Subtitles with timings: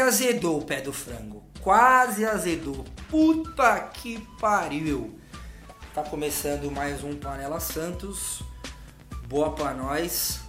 [0.00, 1.42] Quase azedou o pé do frango.
[1.60, 2.86] Quase azedou.
[3.10, 5.14] Puta que pariu.
[5.94, 8.40] Tá começando mais um Panela Santos.
[9.28, 10.40] Boa pra nós.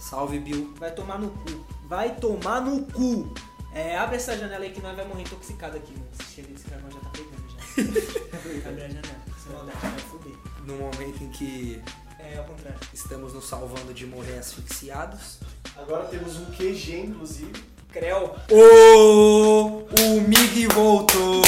[0.00, 0.74] Salve, Bill.
[0.76, 1.66] Vai tomar no cu.
[1.86, 3.32] Vai tomar no cu.
[3.72, 5.92] É, abre essa janela aí que nós vai morrer intoxicado aqui.
[5.92, 6.08] Mano.
[6.18, 8.38] Esse cheiro desse carvão já tá pegando já.
[8.66, 9.22] abre a janela.
[9.40, 10.34] Sem maldade, vai foder.
[10.66, 11.80] No momento em que
[12.18, 12.80] É, ao contrário.
[12.92, 15.38] estamos nos salvando de morrer asfixiados.
[15.76, 17.69] Agora temos um QG, inclusive.
[17.92, 18.36] Creu.
[18.48, 21.42] O, o Mig voltou.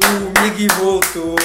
[0.00, 1.36] O Mig voltou.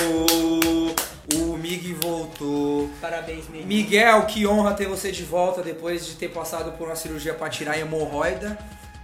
[1.35, 2.89] O Mig voltou.
[3.02, 3.67] Parabéns, menino.
[3.67, 7.49] Miguel, que honra ter você de volta depois de ter passado por uma cirurgia pra
[7.49, 8.58] tirar a hemorroida.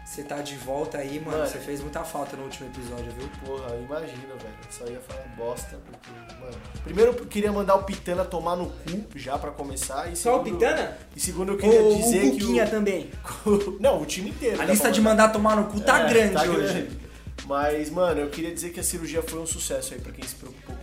[0.05, 1.37] Você tá de volta aí, mano.
[1.37, 1.49] Mano.
[1.49, 3.27] Você fez muita falta no último episódio, viu?
[3.45, 4.53] Porra, imagina, velho.
[4.69, 6.55] Só ia falar bosta, porque, mano.
[6.83, 10.11] Primeiro eu queria mandar o Pitana tomar no cu, já pra começar.
[10.11, 10.97] E Só o Pitana?
[11.15, 12.39] E segundo eu queria Ou dizer o que.
[12.41, 13.09] Cuquinha também.
[13.45, 13.77] O...
[13.81, 14.61] Não, o time inteiro.
[14.61, 16.73] A dá lista de mandar tomar no cu tá É, grande tá hoje.
[16.73, 16.97] grande.
[17.45, 20.35] Mas, mano, eu queria dizer que a cirurgia foi um sucesso aí, pra quem se
[20.35, 20.75] preocupou.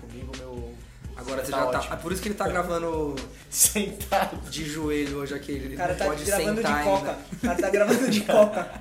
[1.20, 1.78] Agora você Tá já tá.
[1.78, 1.94] ótimo.
[1.94, 3.14] É por isso que ele tá gravando
[3.50, 4.50] Sentado.
[4.50, 5.52] de joelho hoje aqui.
[5.52, 7.10] Ele O cara não tá pode gravando de coca.
[7.10, 7.18] ainda.
[7.32, 8.70] O cara tá gravando de coca.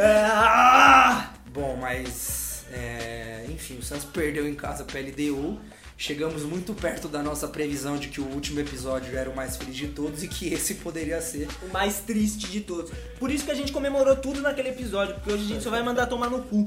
[0.00, 1.32] Ah!
[1.52, 2.64] Bom, mas.
[2.72, 5.58] é, enfim, o Santos perdeu em casa pra LDU.
[6.00, 9.74] Chegamos muito perto da nossa previsão de que o último episódio era o mais feliz
[9.74, 11.48] de todos e que esse poderia ser.
[11.68, 12.92] o mais triste de todos.
[13.18, 15.82] Por isso que a gente comemorou tudo naquele episódio, porque hoje a gente só vai
[15.82, 16.64] mandar tomar no cu.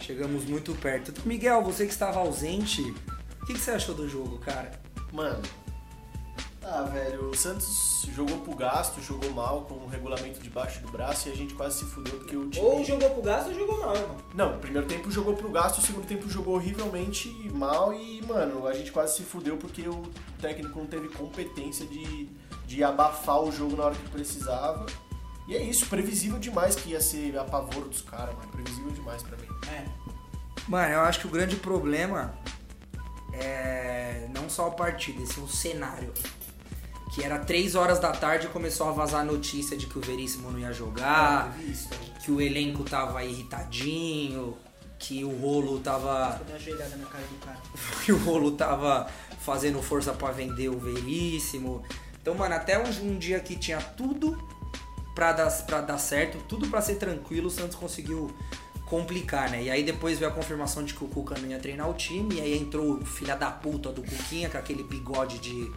[0.00, 1.10] Chegamos muito perto.
[1.10, 2.82] Então, Miguel, você que estava ausente,
[3.42, 4.72] o que, que você achou do jogo, cara?
[5.12, 5.42] Mano.
[6.62, 11.28] Ah, velho, o Santos jogou pro gasto, jogou mal, com o regulamento debaixo do braço
[11.28, 12.64] e a gente quase se fudeu porque o time.
[12.64, 14.16] Ou jogou pro gasto ou jogou mal, irmão.
[14.34, 18.66] Não, o primeiro tempo jogou pro gasto, o segundo tempo jogou horrivelmente mal e, mano,
[18.66, 20.02] a gente quase se fudeu porque o
[20.40, 22.28] técnico não teve competência de,
[22.66, 24.86] de abafar o jogo na hora que precisava.
[25.48, 28.48] E é isso, previsível demais que ia ser a pavor dos caras, mano.
[28.48, 29.48] Previsível demais pra mim.
[29.68, 29.84] É.
[30.68, 32.34] Mano, eu acho que o grande problema
[33.32, 36.12] é não só a partida, esse é o cenário.
[37.12, 40.00] Que era 3 horas da tarde e começou a vazar a notícia de que o
[40.00, 41.88] Veríssimo não ia jogar, teve isso
[42.24, 44.56] que o elenco tava irritadinho,
[44.98, 46.36] que o rolo tava.
[46.36, 47.58] Vou dar uma ajoelhada na cara do cara.
[48.04, 51.82] que o rolo tava fazendo força pra vender o Veríssimo.
[52.22, 54.38] Então, mano, até um, um dia que tinha tudo
[55.14, 58.34] pra dar, pra dar certo, tudo pra ser tranquilo, o Santos conseguiu
[58.86, 59.62] complicar, né?
[59.62, 62.36] E aí depois veio a confirmação de que o Cuca não ia treinar o time,
[62.36, 65.70] e aí entrou o filho da puta do Cuquinha, com aquele bigode de,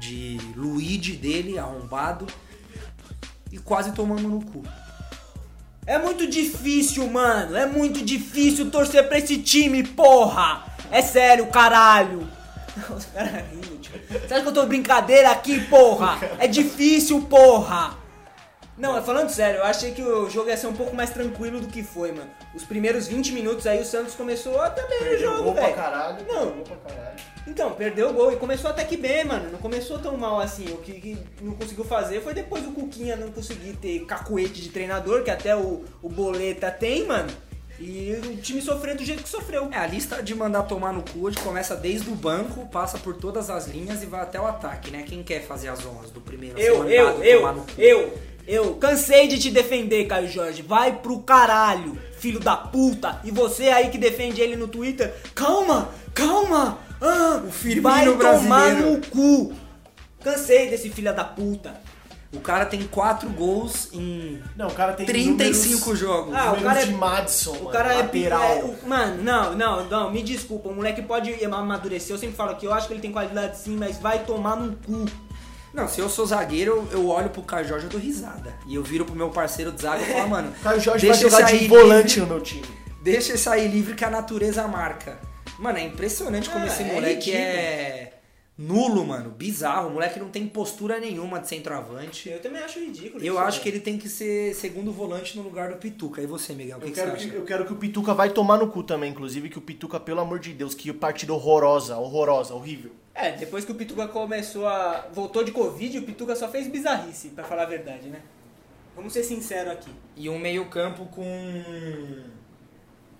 [0.00, 2.26] de Luigi dele, arrombado,
[3.52, 4.64] e quase tomando no cu.
[5.86, 7.56] É muito difícil, mano.
[7.56, 10.64] É muito difícil torcer pra esse time, porra.
[10.90, 12.28] É sério, caralho.
[12.90, 13.92] Os caras rindo, tio.
[14.08, 16.18] Você acha que eu tô brincadeira aqui, porra?
[16.40, 17.96] É difícil, porra.
[18.76, 21.66] Não, falando sério, eu achei que o jogo ia ser um pouco mais tranquilo do
[21.68, 22.28] que foi, mano.
[22.54, 25.62] Os primeiros 20 minutos aí o Santos começou até bem no Perdeu jogo, gol pra
[25.62, 25.74] velho.
[25.74, 26.46] caralho, Não.
[26.46, 27.16] perdeu gol pra caralho.
[27.46, 29.50] Então, perdeu o gol e começou até que bem, mano.
[29.50, 30.66] Não começou tão mal assim.
[30.72, 34.68] O que, que não conseguiu fazer foi depois o Cuquinha não conseguir ter cacuete de
[34.68, 37.30] treinador, que até o, o Boleta tem, mano.
[37.78, 39.68] E o time sofreu do jeito que sofreu.
[39.70, 43.48] É, a lista de mandar tomar no cu começa desde o banco, passa por todas
[43.48, 45.04] as linhas e vai até o ataque, né?
[45.06, 47.68] Quem quer fazer as honras do primeiro Eu, eu, eu, tomar no cu?
[47.78, 50.62] eu, eu cansei de te defender, Caio Jorge.
[50.62, 53.20] Vai pro caralho, filho da puta.
[53.24, 56.78] E você aí que defende ele no Twitter, calma, calma.
[57.00, 58.92] Ah, O Firmino vai tomar brasileiro.
[58.92, 59.52] no cu.
[60.24, 61.74] Cansei desse filho da puta.
[62.32, 66.34] O cara tem 4 gols em Não, o cara tem 35 números, jogos.
[66.34, 68.42] Ah, o cara é- de Madison, O mano, cara é, lateral.
[68.42, 70.68] é o- Mano, não, não, não, me desculpa.
[70.68, 72.14] O moleque pode amadurecer.
[72.14, 74.74] Eu sempre falo que eu acho que ele tem qualidade sim, mas vai tomar no
[74.76, 75.06] cu.
[75.76, 78.54] Não, se eu sou zagueiro, eu olho pro Caio Jorge e dou risada.
[78.66, 81.42] E eu viro pro meu parceiro de zaga e falo, mano, Caio Jorge deixa vai
[81.42, 82.66] jogar de volante livre, no meu time.
[83.02, 85.18] deixa ele sair livre que a natureza marca.
[85.58, 88.15] Mano, é impressionante como Ah, esse é moleque é
[88.58, 89.30] nulo, mano.
[89.30, 89.88] Bizarro.
[89.88, 92.28] O moleque não tem postura nenhuma de centroavante.
[92.28, 93.22] Eu também acho ridículo.
[93.22, 93.62] Eu isso, acho velho.
[93.62, 96.22] que ele tem que ser segundo volante no lugar do Pituca.
[96.22, 97.36] E você, Miguel, o que, Eu que quero você que, acha?
[97.36, 100.20] eu quero que o Pituca vai tomar no cu também, inclusive, que o Pituca, pelo
[100.20, 102.92] amor de Deus, que partida horrorosa, horrorosa, horrível.
[103.14, 105.06] É, depois que o Pituca começou a.
[105.12, 108.20] voltou de Covid, o Pituca só fez bizarrice, pra falar a verdade, né?
[108.94, 109.90] Vamos ser sinceros aqui.
[110.16, 111.24] E um meio-campo com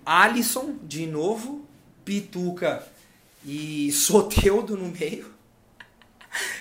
[0.04, 1.66] Alisson de novo,
[2.04, 2.82] Pituca
[3.46, 5.32] e Soteudo no meio.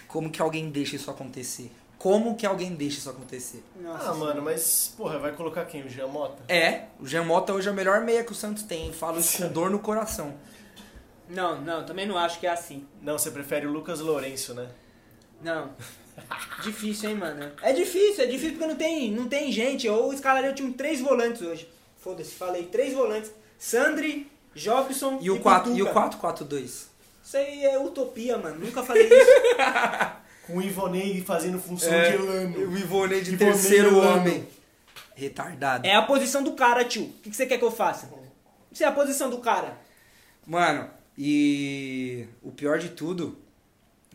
[0.07, 1.71] Como que alguém deixa isso acontecer?
[1.97, 3.63] Como que alguém deixa isso acontecer?
[3.81, 5.83] Nossa, Ah, mano, mas, porra, vai colocar quem?
[5.83, 6.43] O Jean Mota?
[6.47, 8.93] É, o Jean Mota hoje é a melhor meia que o Santos tem.
[8.93, 10.35] Falo isso com dor no coração.
[11.27, 12.85] Não, não, também não acho que é assim.
[13.01, 14.69] Não, você prefere o Lucas Lourenço, né?
[15.41, 15.71] Não.
[16.63, 17.51] Difícil, hein, mano?
[17.61, 19.87] É difícil, é difícil porque não tem, não tem gente.
[19.87, 21.67] Eu escalaria o time três volantes hoje.
[21.97, 23.31] Foda-se, falei três volantes.
[23.57, 26.17] Sandri, Jobson E o 4 e o Pituca.
[26.33, 26.63] 4-4-2?
[27.23, 28.59] Isso aí é utopia, mano.
[28.63, 29.31] Nunca falei isso.
[30.47, 32.57] Com o Ivonei fazendo função É, de Elano.
[32.71, 34.47] O Ivonei de Ivonei terceiro homem.
[35.15, 35.85] Retardado.
[35.87, 37.03] É a posição do cara, tio.
[37.03, 38.09] O que que você quer que eu faça?
[38.71, 39.77] Isso é a posição do cara.
[40.45, 43.37] Mano, e o pior de tudo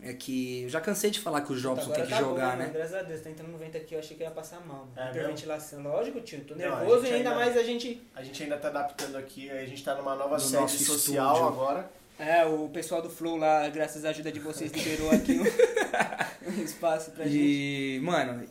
[0.01, 2.29] é que eu já cansei de falar que o Jobson Agora tem que tá bom,
[2.29, 2.63] jogar, mano.
[2.63, 2.69] né?
[2.73, 4.87] Graças a Deus, tá entrando no vento aqui, eu achei que ia passar mal.
[4.95, 5.83] É Hiperventilação.
[5.83, 6.43] Lógico, tio.
[6.43, 8.01] Tô Não, nervoso gente e ainda ainda- mais a gente.
[8.15, 11.47] A gente ainda tá adaptando aqui, a gente tá numa nova No sede social estúdio.
[11.47, 11.91] agora.
[12.19, 15.43] É, o pessoal do Flow lá, graças à ajuda de vocês, liberou aqui um,
[16.59, 17.35] um espaço pra gente.
[17.37, 18.45] E, mano,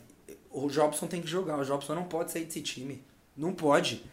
[0.49, 1.57] o Jobson tem que jogar.
[1.59, 3.03] O Jobson não pode sair desse time.
[3.35, 4.03] Não pode.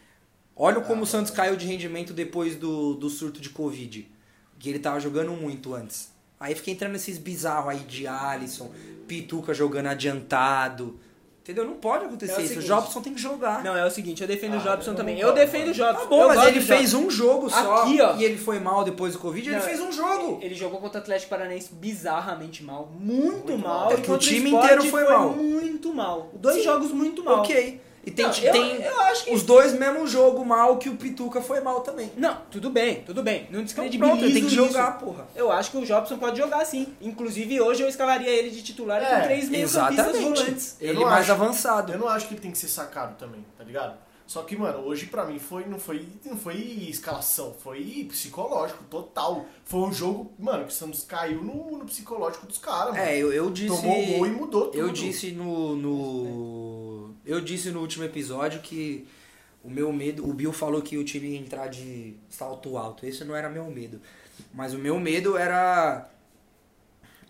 [0.55, 4.09] Olha como Ah, o Santos caiu de rendimento depois do, do surto de Covid.
[4.57, 6.11] Que ele tava jogando muito antes.
[6.39, 8.71] Aí fica entrando esses bizarros aí de Alisson,
[9.07, 10.99] Pituca jogando adiantado.
[11.41, 11.65] Entendeu?
[11.65, 12.47] Não pode acontecer É o isso.
[12.49, 12.65] seguinte.
[12.65, 13.63] o Jobson tem que jogar.
[13.63, 15.15] Não, é o seguinte, eu defendo o Ah, Jobson eu também.
[15.15, 15.73] concordo, Eu defendo o mano.
[15.73, 15.99] Jobson.
[16.03, 18.15] Tá bom, eu mas ele fez um jogo só Aqui, ó.
[18.17, 19.49] e ele foi mal depois do Covid.
[19.49, 20.37] Não, ele fez um jogo.
[20.43, 22.91] Ele jogou contra o Atlético Paranaense bizarramente mal.
[22.99, 23.85] Muito, Muito mal.
[23.85, 23.91] mal.
[23.93, 25.29] É que o time inteiro foi mal.
[25.31, 26.29] Muito mal.
[26.35, 26.63] Dois Sim.
[26.65, 27.39] jogos muito mal.
[27.39, 27.81] Ok.
[28.09, 30.95] E tem, Não, tem eu- eu acho que- os dois mesmo jogo mal que o
[30.95, 32.11] Pituca foi mal também.
[32.17, 33.41] Não, tudo bem, tudo bem.
[33.51, 34.55] Não Então descredibilizo pronto, ele tem que isso.
[34.55, 35.27] jogar, porra.
[35.35, 36.87] Eu acho que o Jobson pode jogar sim.
[36.99, 40.39] Inclusive hoje eu escalaria ele de titular É, com três meio-campistas Exatamente.
[40.41, 40.75] volantes.
[40.81, 41.91] Eu Ele não mais acho- avançado.
[41.93, 43.93] Eu não acho que ele tem que ser sacado também, tá ligado?
[44.29, 46.55] Só que, mano, hoje pra mim foi, não, foi, não foi
[46.87, 49.43] escalação, foi psicológico, total.
[49.65, 53.03] Foi um jogo, mano, que o Santos caiu no, no psicológico dos caras, mano.
[53.03, 53.75] É, eu, eu disse.
[53.75, 54.77] Tomou gol e mudou tudo.
[54.77, 57.15] Eu disse no, no.
[57.25, 59.07] Eu disse no último episódio que
[59.63, 60.29] o meu medo.
[60.29, 63.07] O Bill falou que o time ia entrar de salto alto.
[63.07, 63.99] Esse não era meu medo.
[64.53, 66.07] Mas o meu medo era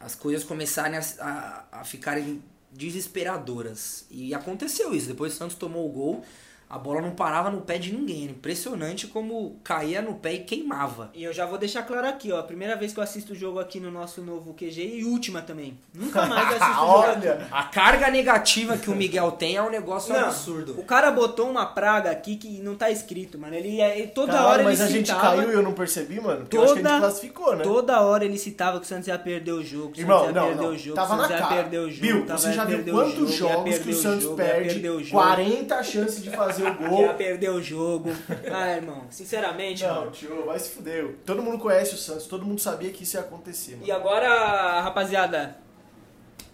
[0.01, 2.43] as coisas começarem a, a, a ficarem
[2.73, 4.05] desesperadoras.
[4.11, 5.07] E aconteceu isso.
[5.07, 6.25] Depois o Santos tomou o gol.
[6.69, 8.23] A bola não parava no pé de ninguém.
[8.25, 11.09] Era impressionante como caía no pé e queimava.
[11.15, 12.41] E eu já vou deixar claro aqui, ó.
[12.43, 15.77] Primeira vez que eu assisto o jogo aqui no nosso novo QG e última também.
[15.93, 17.27] Nunca mais eu assisto o jogo aqui.
[17.27, 20.75] Olha, A carga negativa que o Miguel tem é um negócio Não, absurdo.
[20.79, 23.55] O cara botou uma praga aqui que não tá escrito, mano.
[23.55, 26.21] Ele, ele- toda caralho, hora ele mas a gente citava, caiu e eu não percebi,
[26.21, 26.41] mano.
[26.41, 27.63] Porque eu acho que a Toda- gente classificou, né?
[27.63, 30.35] Toda hora ele citava que o Santos ia perder o jogo, que o Irmão, Santos
[30.35, 30.71] ia não, perder não.
[30.73, 31.61] o jogo, Tava que o na Santos ia cara.
[31.63, 34.35] perder o jogo, Bill, tava você já viu quantos jogo, jogos que o Santos jogo,
[34.35, 34.69] perde?
[34.69, 37.01] perder o jogo, 40 chances de fazer o que gol.
[37.01, 38.09] ia perder o jogo.
[38.51, 40.11] Ah, irmão, sinceramente, Não, mano.
[40.11, 41.15] tio, vai se fuder.
[41.25, 43.85] Todo mundo conhece o Santos, todo mundo sabia que isso ia acontecer, mano.
[43.85, 45.57] E agora, rapaziada,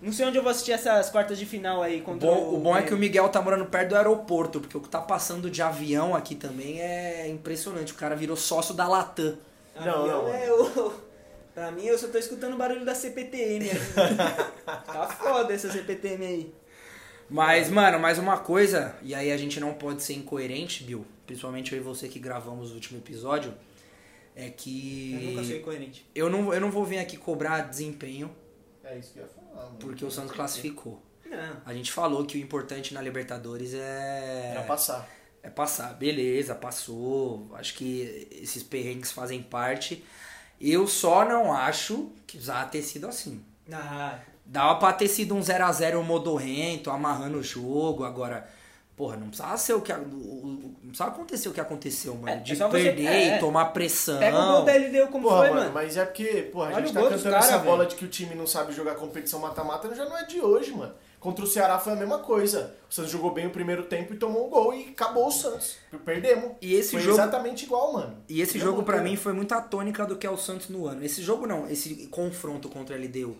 [0.02, 2.58] não sei onde eu vou assistir essas quartas de final aí O contra bom, o
[2.60, 2.98] bom é que o.
[2.98, 6.80] Miguel tá morando perto do aeroporto, porque o que tá passando de avião aqui também
[6.82, 7.94] é impressionante.
[7.94, 9.38] O cara virou sócio da Latam.
[9.76, 10.34] Não, Avião não.
[10.34, 10.94] É o...
[11.54, 13.70] Pra mim, eu só tô escutando o barulho da CPTM.
[13.70, 13.78] aí.
[14.86, 16.54] tá foda essa CPTM aí.
[17.30, 21.74] Mas, mano, mais uma coisa, e aí a gente não pode ser incoerente, Bill, principalmente
[21.74, 23.54] eu e você que gravamos o último episódio,
[24.36, 26.06] é que Eu nunca sou incoerente.
[26.14, 28.30] eu não, eu não vou vir aqui cobrar desempenho,
[28.84, 29.78] É isso que eu ia falar, mano.
[29.80, 31.02] porque o Santos classificou.
[31.26, 31.58] Não.
[31.66, 35.10] A gente falou que o importante na Libertadores é Era passar.
[35.42, 37.50] É passar, beleza, passou.
[37.56, 40.04] Acho que esses perrengues fazem parte.
[40.62, 43.44] Eu só não acho que precisava ter sido assim.
[43.72, 48.04] Ah, Dava pra ter sido um 0x0 modorrento, amarrando o jogo.
[48.04, 48.48] Agora,
[48.96, 49.92] porra, não precisava ser o que.
[49.92, 52.30] Não precisava acontecer o que aconteceu, mano.
[52.30, 53.38] É, de é só você- perder é.
[53.38, 54.20] e tomar pressão.
[54.20, 56.86] pega o gol da LDU como Porra, foi, mano, mas é porque, porra, a Olha
[56.86, 57.90] gente o tá cantando cara, essa bola velho.
[57.90, 60.94] de que o time não sabe jogar competição mata-mata, já não é de hoje, mano.
[61.20, 62.76] Contra o Ceará foi a mesma coisa.
[62.88, 65.78] O Santos jogou bem o primeiro tempo e tomou um gol e acabou o Santos.
[66.06, 66.52] Perdemos.
[66.62, 68.18] E esse foi jogo- exatamente igual, mano.
[68.30, 69.10] E esse jogo pra coisa.
[69.10, 71.04] mim foi muito a tônica do que é o Santos no ano.
[71.04, 73.36] Esse jogo não, esse confronto contra a LDU,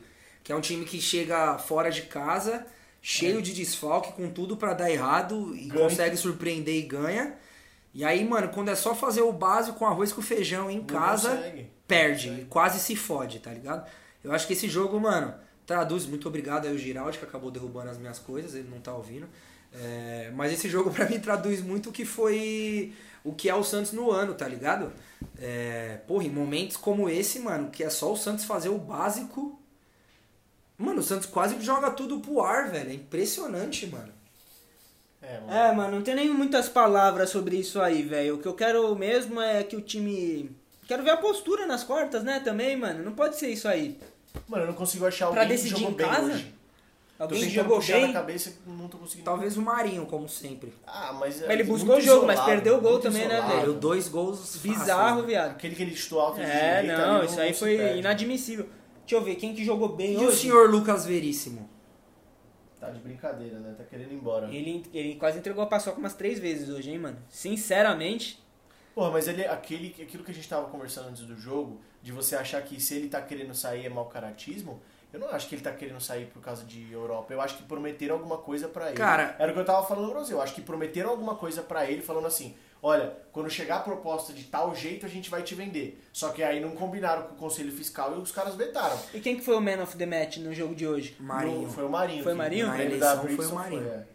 [0.46, 2.66] que é um time que chega fora de casa,
[3.02, 5.84] cheio de desfalque, com tudo pra dar errado e Ganha.
[5.90, 7.34] consegue surpreender e ganha.
[7.94, 10.86] E aí, mano, quando é só fazer o básico com arroz com feijão em Não
[10.86, 11.70] casa, consegue.
[11.88, 12.46] perde, Consegue.
[12.48, 13.86] quase se fode, tá ligado?
[14.24, 15.34] Eu acho que esse jogo, mano,
[15.66, 18.94] traduz, muito obrigado aí o Giraldi que acabou derrubando as minhas coisas, ele não tá
[18.94, 19.28] ouvindo.
[19.74, 23.64] É, mas esse jogo pra mim traduz muito o que foi o que é o
[23.64, 24.92] Santos no ano, tá ligado?
[25.40, 29.60] É, porra, em momentos como esse, mano, que é só o Santos fazer o básico.
[30.78, 32.90] Mano, o Santos quase joga tudo pro ar, velho.
[32.90, 34.12] É impressionante, mano.
[35.22, 35.54] É, mano.
[35.54, 38.36] É, mano, não tem nem muitas palavras sobre isso aí, velho.
[38.36, 40.52] O que eu quero mesmo é que o time.
[40.88, 43.04] Quero ver a postura nas quartas, né, também, mano.
[43.04, 43.98] Não pode ser isso aí.
[44.48, 46.34] Mano, eu não consigo achar Pra alguém que decidir jogou em bem casa?
[46.34, 46.54] hoje.
[47.18, 48.12] Tô Alguém tentando jogou bem.
[48.14, 49.24] cabeça não tô conseguindo.
[49.24, 50.74] Talvez o Marinho, como sempre.
[50.86, 51.40] Ah, mas...
[51.40, 53.54] Mas ele é buscou o jogo, mas isolado, perdeu o gol também, né, isolado.
[53.54, 53.64] velho?
[53.72, 55.28] Deu dois gols Bizarro, fáceis, né?
[55.28, 55.52] viado.
[55.52, 58.00] Aquele que ele chutou alto de É, direita não, isso aí foi perde.
[58.00, 58.68] inadmissível.
[59.06, 60.26] Deixa eu ver, quem que jogou bem E hoje?
[60.28, 61.70] o senhor Lucas Veríssimo?
[62.80, 63.74] Tá de brincadeira, né?
[63.78, 64.48] Tá querendo ir embora.
[64.54, 67.18] Ele, ele quase entregou a paçoca umas três vezes hoje, hein, mano?
[67.30, 68.44] Sinceramente.
[68.94, 72.36] Porra, mas ele, aquele, aquilo que a gente tava conversando antes do jogo, de você
[72.36, 74.80] achar que se ele tá querendo sair é mau caratismo,
[75.14, 77.34] eu não acho que ele tá querendo sair por causa de Europa.
[77.34, 78.98] Eu acho que prometeram alguma coisa pra ele.
[78.98, 80.38] Cara- Era o que eu tava falando no Brasil.
[80.38, 82.56] Eu acho que prometeram alguma coisa pra ele, falando assim:
[82.88, 86.00] olha, quando chegar a proposta de tal jeito, a gente vai te vender.
[86.14, 88.98] Só que aí não combinaram com o Conselho Fiscal e os caras vetaram.
[89.14, 91.16] E quem que foi o man of the match no jogo de hoje?
[91.20, 91.64] Marinho.
[91.64, 92.24] No- foi o Marinho.
[92.24, 92.66] Foi que- Marinho?
[92.66, 93.88] o Na eleição foi o Marinho.
[93.88, 94.06] é.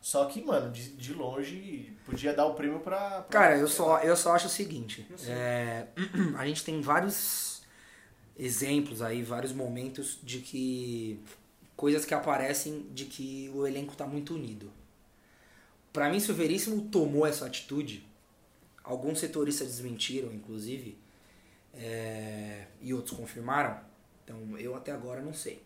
[0.00, 3.22] Só que, mano, de, de longe, podia dar o prêmio pra.
[3.22, 5.04] pra- Cara, eu só, eu só acho o seguinte.
[5.26, 5.86] é,
[6.38, 7.62] a gente tem vários
[8.38, 11.18] exemplos aí, vários momentos de que.
[11.74, 14.70] coisas que aparecem de que o elenco tá muito unido.
[15.96, 18.06] Pra mim, se o Veríssimo tomou essa atitude,
[18.84, 20.98] alguns setoristas desmentiram, inclusive,
[21.72, 23.80] é, e outros confirmaram.
[24.22, 25.62] Então, eu até agora não sei.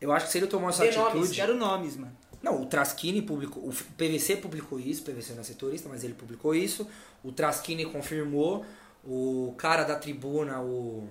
[0.00, 1.12] Eu acho que se ele tomou essa Dê atitude.
[1.12, 2.16] nomes, quero nomes, mano.
[2.40, 6.14] Não, o Traskini publicou, o PVC publicou isso, o PVC não é setorista, mas ele
[6.14, 6.88] publicou isso.
[7.24, 8.64] O Traskini confirmou,
[9.02, 11.08] o cara da tribuna, o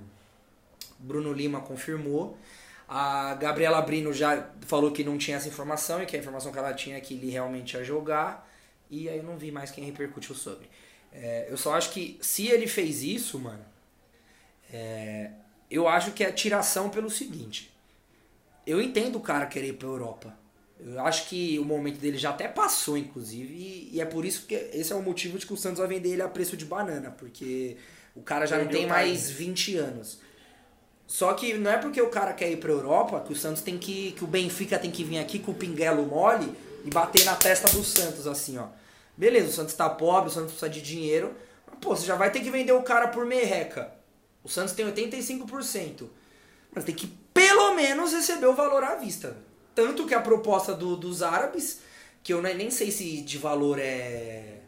[0.97, 2.37] Bruno Lima confirmou.
[2.87, 6.57] A Gabriela Brino já falou que não tinha essa informação e que a informação que
[6.57, 8.49] ela tinha é que ele realmente ia jogar.
[8.89, 10.69] E aí eu não vi mais quem repercutiu sobre.
[11.11, 13.63] É, eu só acho que se ele fez isso, mano,
[14.71, 15.31] é,
[15.69, 17.71] eu acho que é tiração pelo seguinte.
[18.65, 20.37] Eu entendo o cara querer ir pra Europa.
[20.79, 24.45] Eu acho que o momento dele já até passou, inclusive, e, e é por isso
[24.45, 26.65] que esse é o motivo de que o Santos vai vender ele a preço de
[26.65, 27.77] banana, porque
[28.15, 29.33] o cara já não Perdeu tem o mais time.
[29.33, 30.19] 20 anos.
[31.13, 33.77] Só que não é porque o cara quer ir pra Europa que o Santos tem
[33.77, 34.13] que.
[34.13, 36.51] que o Benfica tem que vir aqui com o pinguelo mole
[36.83, 38.65] e bater na testa do Santos, assim, ó.
[39.15, 41.35] Beleza, o Santos tá pobre, o Santos precisa de dinheiro.
[41.67, 43.93] Mas, pô, você já vai ter que vender o cara por merreca.
[44.43, 46.07] O Santos tem 85%.
[46.73, 49.37] Mas tem que pelo menos receber o valor à vista.
[49.75, 51.81] Tanto que a proposta do- dos árabes,
[52.23, 54.61] que eu nem nem sei se de valor é,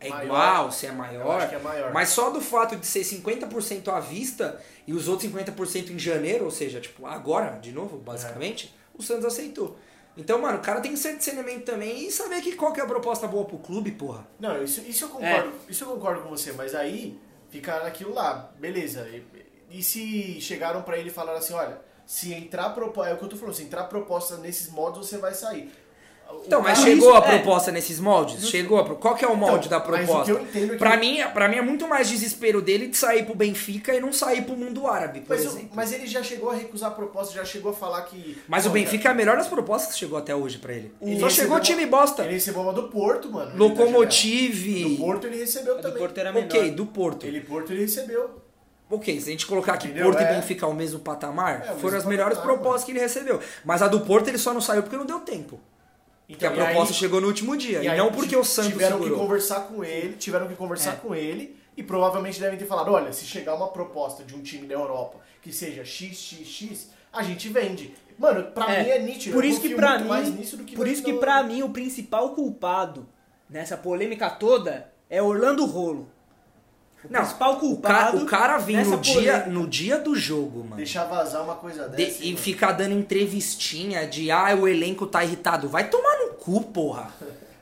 [0.00, 0.24] é Maior.
[0.24, 1.38] igual, se é maior.
[1.40, 1.92] acho que é maior.
[1.92, 6.44] Mas só do fato de ser 50% à vista e os outros 50% em janeiro,
[6.44, 9.76] ou seja, tipo, agora, de novo, basicamente, o Santos aceitou.
[10.16, 12.82] Então, mano, o cara tem que ser discernimento também e saber que qual que é
[12.82, 14.26] a proposta boa pro clube, porra.
[14.40, 15.12] Não, isso, isso eu É.
[15.12, 15.52] concordo.
[15.68, 17.18] Isso eu concordo com você, mas aí
[17.50, 19.06] fica naquilo lá, beleza.
[19.08, 19.24] E,
[19.70, 23.24] e se chegaram pra ele e falaram assim, olha, se entrar proposta, é o que
[23.24, 25.70] eu tô falando, se entrar proposta nesses modos, você vai sair.
[26.28, 27.30] O Então, mas cara- chegou a isso, é.
[27.38, 28.48] proposta nesses moldes?
[28.48, 28.96] Chegou a pro...
[28.96, 30.32] Qual que é o molde Então, da o proposta?
[30.32, 33.94] é que- Pra mim, pra mim é muito mais desespero dele de sair pro Benfica
[33.94, 35.70] e não sair pro mundo árabe, por Mas, o- exemplo.
[35.74, 38.38] mas ele já chegou a recusar a proposta, já chegou a falar que.
[38.48, 40.92] Mas o Benfica é a melhor das propostas que chegou até hoje pra ele.
[41.02, 42.22] ele Só chegou recebeu time bosta.
[42.24, 43.50] Ele recebeu uma do Porto, mano.
[43.50, 44.82] ele Locomotive.
[44.82, 45.98] tá Do Porto ele recebeu A do também.
[45.98, 46.46] Porto era menor.
[46.46, 47.26] Ok, do Porto.
[47.26, 48.30] Ele Porto ele recebeu.
[48.88, 49.88] Ok, se a gente colocar aqui?
[49.88, 50.32] Porto É.
[50.32, 53.00] e Benfica ao mesmo patamar, É, o foram mesmo as melhores patamar, propostas que ele
[53.00, 53.40] recebeu.
[53.64, 55.58] Mas a do Porto ele só não saiu porque não deu tempo.
[56.28, 57.82] Porque a Então, e proposta aí- chegou no último dia.
[57.82, 59.16] E, aí não porque o Santos tiveram segurou.
[59.16, 60.96] que conversar com ele, tiveram que conversar É.
[60.96, 64.66] com ele e provavelmente devem ter falado, olha, se chegar uma proposta de um time
[64.66, 67.94] da Europa que seja XXX, a gente vende.
[68.18, 69.34] Mano, pra É, mim é nítido.
[69.34, 71.62] Por isso que pra muito mim, mais nisso do que por isso que pra mim
[71.62, 73.06] o principal culpado
[73.48, 76.08] nessa polêmica toda é Orlando Rolo.
[77.08, 78.16] O Não, principal o, ca- culpado.
[78.18, 79.46] o cara vem no dia, polêmica.
[79.50, 80.76] no dia do jogo, mano.
[80.76, 82.22] deixar vazar uma coisa de- dessa.
[82.22, 82.38] e mano.
[82.38, 85.68] ficar dando entrevistinha de ah, o elenco tá irritado.
[85.68, 87.10] Vai tomar no cu, porra.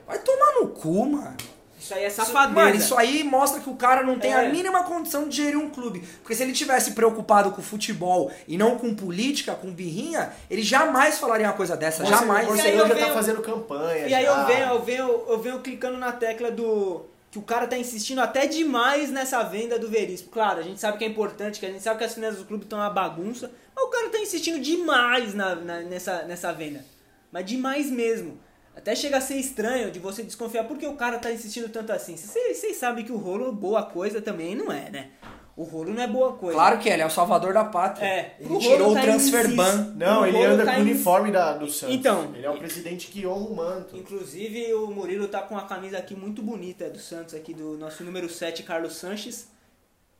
[0.06, 1.34] Vai tomar no cu, mano.
[1.78, 2.54] Isso aí é Isso- safadeza.
[2.54, 4.50] Mano, isso aí mostra que o cara não tem a É.
[4.50, 6.00] mínima condição de gerir um clube.
[6.22, 11.18] Porque se ele tivesse preocupado com futebol e não com política, com birrinha, ele jamais
[11.18, 12.02] falaria uma coisa dessa.
[12.02, 12.48] Você- jamais.
[12.50, 14.06] O E aí eu já venho- tá fazendo campanha.
[14.08, 14.30] E aí já.
[14.40, 17.04] eu venho, eu venho, eu venho clicando na tecla do
[17.35, 20.31] que o cara tá insistindo até demais nessa venda do Veríssimo.
[20.31, 22.45] Claro, a gente sabe que é importante, que a gente sabe que as finanças do
[22.45, 26.85] clube estão uma bagunça, mas o cara tá insistindo demais na, na- nessa, nessa venda.
[27.33, 28.38] Mas demais mesmo.
[28.76, 32.17] Até chega a ser estranho de você desconfiar porque o cara tá insistindo tanto assim.
[32.17, 35.11] Vocês sabem que o rolo boa coisa também não é, né?
[35.56, 36.54] O rolo não é boa coisa.
[36.54, 38.04] Claro que ele é o salvador da pátria.
[38.04, 39.94] É, Ele o tirou Rolo o tá transfer ban.
[39.96, 41.94] Não, O ele anda tá com o uniforme da, do Santos.
[41.94, 42.32] Então.
[42.34, 43.96] Ele é o presidente que honra o manto.
[43.96, 48.02] Inclusive o Murilo tá com uma camisa aqui muito bonita do Santos aqui do nosso
[48.02, 49.46] número 7, Carlos Sanches.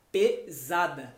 [0.09, 1.13] Pesada.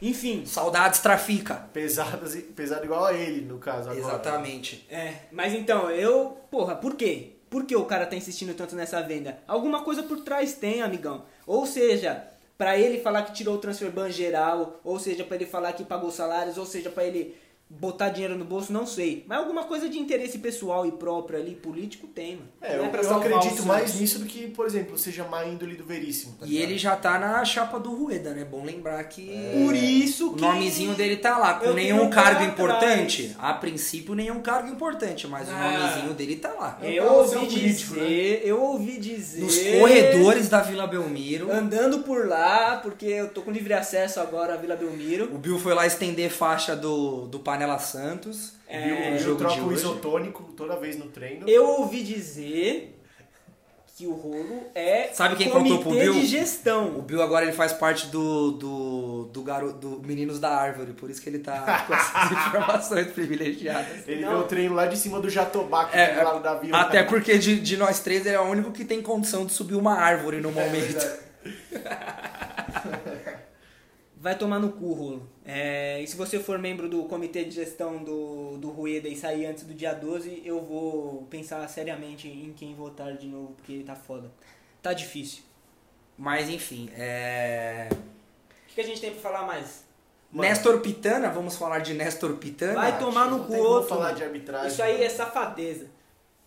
[0.00, 1.68] Enfim, Saudades trafica.
[1.72, 3.90] Pesadas, e- pesado igual a ele, no caso.
[3.90, 3.98] Agora.
[3.98, 4.86] Exatamente.
[4.90, 7.32] é, mas então, eu, porra, por quê?
[7.50, 9.38] Por que o cara tá insistindo tanto nessa venda?
[9.46, 11.24] Alguma coisa por trás tem, amigão.
[11.46, 12.24] Ou seja,
[12.56, 15.84] pra ele falar que tirou o transfer ban geral, ou seja, pra ele falar que
[15.84, 17.36] pagou salários, ou seja, pra ele
[17.78, 19.24] botar dinheiro no bolso, não sei.
[19.26, 22.48] Mas alguma coisa de interesse pessoal e próprio ali, político, tem, mano.
[22.60, 25.74] É, Não eu, eu o acredito mais nisso do que, por exemplo, seja má índole
[25.76, 26.34] do Veríssimo.
[26.38, 26.62] tá E ligado?
[26.70, 28.44] ele já tá na chapa do Rueda, né?
[28.44, 29.30] Bom lembrar que.
[29.64, 30.42] Por isso O que...
[30.42, 33.34] nomezinho dele tá lá, com Eu nenhum um cargo importante.
[33.38, 35.72] A princípio, nenhum cargo importante, mas o Ah.
[35.78, 36.78] nomezinho dele tá lá.
[36.82, 39.40] É Eu carrossel ouvi político, dizer, eu ouvi dizer...
[39.42, 41.50] Nos corredores da Vila Belmiro.
[41.52, 45.34] Andando por lá, porque eu tô com livre acesso agora à Vila Belmiro.
[45.34, 48.52] O Bill foi lá estender faixa do, do Panela Santos.
[48.68, 51.48] É, eu troco o isotônico toda vez no treino.
[51.48, 53.00] Eu ouvi dizer
[53.96, 56.12] que o rolo é Sabe quem comitê contou pro Bill?
[56.14, 57.00] de O gestão.
[57.00, 61.22] Bill agora ele faz parte do, do, do, garo, do Meninos da Árvore, por isso
[61.22, 64.06] que ele tá com essas informações privilegiadas.
[64.08, 64.30] Ele Não.
[64.30, 66.80] vê o treino lá de cima do Jatobá, que É, tem lá da vila.
[66.80, 69.76] Até porque de, de nós três ele é o único que tem condição de subir
[69.76, 70.92] uma árvore no É momento.
[70.92, 71.24] verdade.
[74.16, 75.30] Vai tomar no cu, rolo.
[75.46, 79.44] É, e se você for membro do comitê de gestão do, do Rueda e sair
[79.44, 83.94] antes do dia 12, eu vou pensar seriamente em quem votar de novo, porque tá
[83.94, 84.30] foda.
[84.82, 85.42] Tá difícil.
[86.16, 87.88] Mas enfim, é...
[87.92, 89.84] O que, que a gente tem pra falar mais?
[90.32, 90.48] Mano.
[90.48, 92.74] Nestor Pitana, vamos falar de Nestor Pitana.
[92.74, 93.88] Vai tomar no cu outro.
[93.88, 94.16] falar mano.
[94.16, 94.68] de arbitragem.
[94.68, 95.86] Isso aí é safadeza.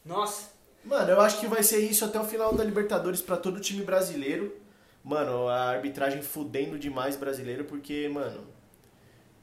[0.03, 0.49] Nossa.
[0.83, 3.83] Mano, eu acho que vai ser isso até o final da Libertadores pra todo time
[3.83, 4.57] brasileiro.
[5.03, 8.45] Mano, a arbitragem fudendo demais brasileiro, porque, mano,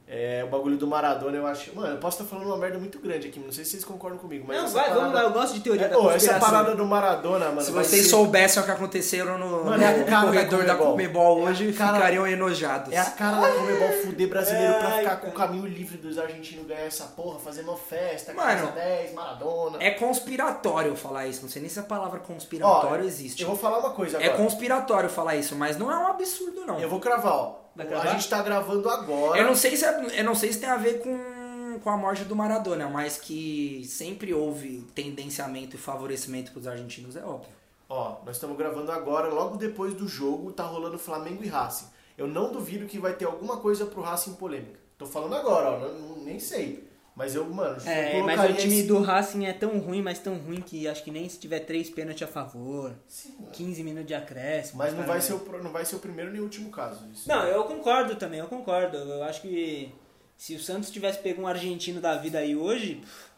[0.07, 1.75] é o bagulho do Maradona, eu acho.
[1.75, 4.19] Mano, eu posso estar falando uma merda muito grande aqui, não sei se vocês concordam
[4.19, 4.57] comigo, mas.
[4.61, 4.99] Não, vai, parada...
[4.99, 6.39] vamos lá, eu gosto de teoria É, da ô, essa conspiração.
[6.51, 7.61] parada do Maradona, mano.
[7.61, 10.91] Se vocês ser- soubessem o que aconteceram no, Mano, é no corredor da Comebol.
[10.91, 12.93] Comebol hoje, É cara- ficariam enojados.
[12.93, 16.17] É a cara da Comebol fuder brasileiro pra Ai, ficar com o caminho livre dos
[16.19, 19.77] argentinos ganhar essa porra, fazendo uma festa, Mano, casa 10, Maradona.
[19.81, 21.41] É conspiratório falar isso.
[21.41, 23.41] Não sei nem se a palavra conspiratório Ó, existe.
[23.41, 24.37] Eu vou falar uma coisa É agora.
[24.43, 26.79] conspiratório falar isso, mas não é um absurdo, não.
[26.79, 27.64] Eu vou cravar, ó.
[28.09, 29.39] A gente tá gravando agora.
[29.39, 31.97] Eu não sei se é- eu não sei se tem a ver com, com a
[31.97, 37.51] morte do Maradona, mas que sempre houve tendenciamento e favorecimento pros argentinos, é óbvio.
[37.89, 41.87] Ó, nós estamos gravando agora, logo depois do jogo, tá rolando Flamengo e Racing.
[42.17, 44.79] Eu não duvido que vai ter alguma coisa pro Racing polêmica.
[44.97, 46.87] Tô falando agora, ó, não- nem sei.
[47.15, 50.01] Mas eu, mano, eu É, mas colocaria o time esse- do Racing é tão ruim,
[50.01, 53.51] mas tão ruim que acho que nem se tiver três pênaltis a favor, Sim, mano.
[53.53, 54.79] 15 minutos de acréscimo.
[54.79, 57.07] Mas não vai, ser o, não vai ser o primeiro nem o último caso.
[57.13, 57.27] Isso.
[57.29, 58.97] Não, eu concordo também, eu concordo.
[58.97, 59.93] Eu acho que
[60.35, 63.29] se o Santos tivesse pego um argentino da vida aí hoje, pff,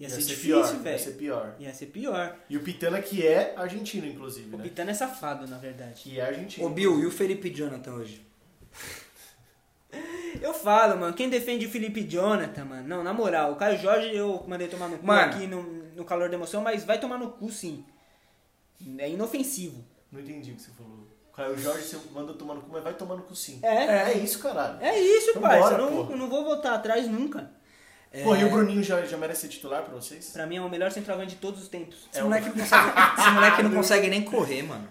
[0.00, 1.16] ia, ser, pior, difícil, Ia ser velho.
[1.16, 1.54] pior.
[1.60, 2.36] Ia ser pior.
[2.50, 4.64] E o Pitana, que é argentino, inclusive, O né?
[4.64, 6.02] Pitano é safado, na verdade.
[6.02, 6.66] Que é argentino.
[6.66, 8.26] Ô Bill, e o Felipe Jonathan hoje?
[10.40, 12.88] Eu falo, mano, quem defende o Felipe Jonathan, mano?
[12.88, 15.32] Não, na moral, o Caio Jorge eu mandei tomar no cu Mano.
[15.32, 15.62] aqui no,
[15.96, 17.84] no calor da emoção, mas vai tomar no cu sim.
[18.98, 19.84] É inofensivo.
[20.10, 21.06] Não entendi o que você falou.
[21.30, 23.60] O Caio Jorge, você manda tomar no cu, mas vai tomar no cu sim.
[23.62, 24.78] É, É isso, caralho.
[24.80, 25.74] é isso, parça.
[25.74, 27.50] Eu não, não vou voltar atrás nunca.
[28.24, 30.30] Pô, e o Bruninho já, já merece ser titular pra vocês?
[30.30, 32.08] Pra mim é o melhor centroavante de todos os tempos.
[32.10, 34.88] Esse É moleque, não consegue, esse moleque não consegue nem correr, mano.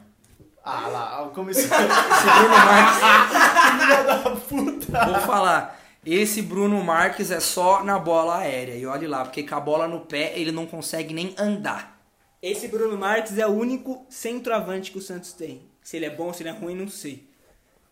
[0.64, 1.64] Ah lá, começou.
[1.64, 3.00] Esse Bruno Marques,
[3.80, 5.06] Filha da puta!
[5.06, 5.80] vou falar.
[6.06, 8.76] Esse Bruno Marques é só na bola aérea.
[8.76, 12.00] E olhe lá, porque com a bola no pé ele não consegue nem andar.
[12.42, 15.70] Esse Bruno Marques é o único centroavante que o Santos tem.
[15.84, 17.28] Se ele é bom, se ele é ruim, não sei.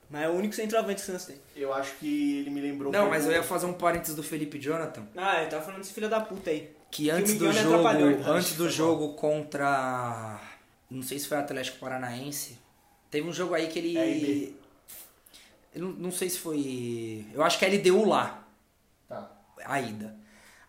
[0.09, 1.35] Mas é o único centroavante que o Santos tem.
[1.55, 4.57] Eu acho que ele me lembrou Não, mas eu ia fazer um parênteses do Felipe
[4.57, 5.03] Jonathan.
[5.17, 6.71] Ah, eu tava falando desse filho da puta aí.
[6.89, 7.87] Que antes o do jogo,
[8.25, 10.39] antes do jogo contra,
[10.89, 12.57] não sei se foi Atlético Paranaense,
[13.11, 17.59] teve um jogo aí que ele, É, eu não, não sei se foi, eu acho
[17.59, 18.47] que a LDU lá,
[19.07, 19.31] Tá.
[19.65, 20.15] a ida.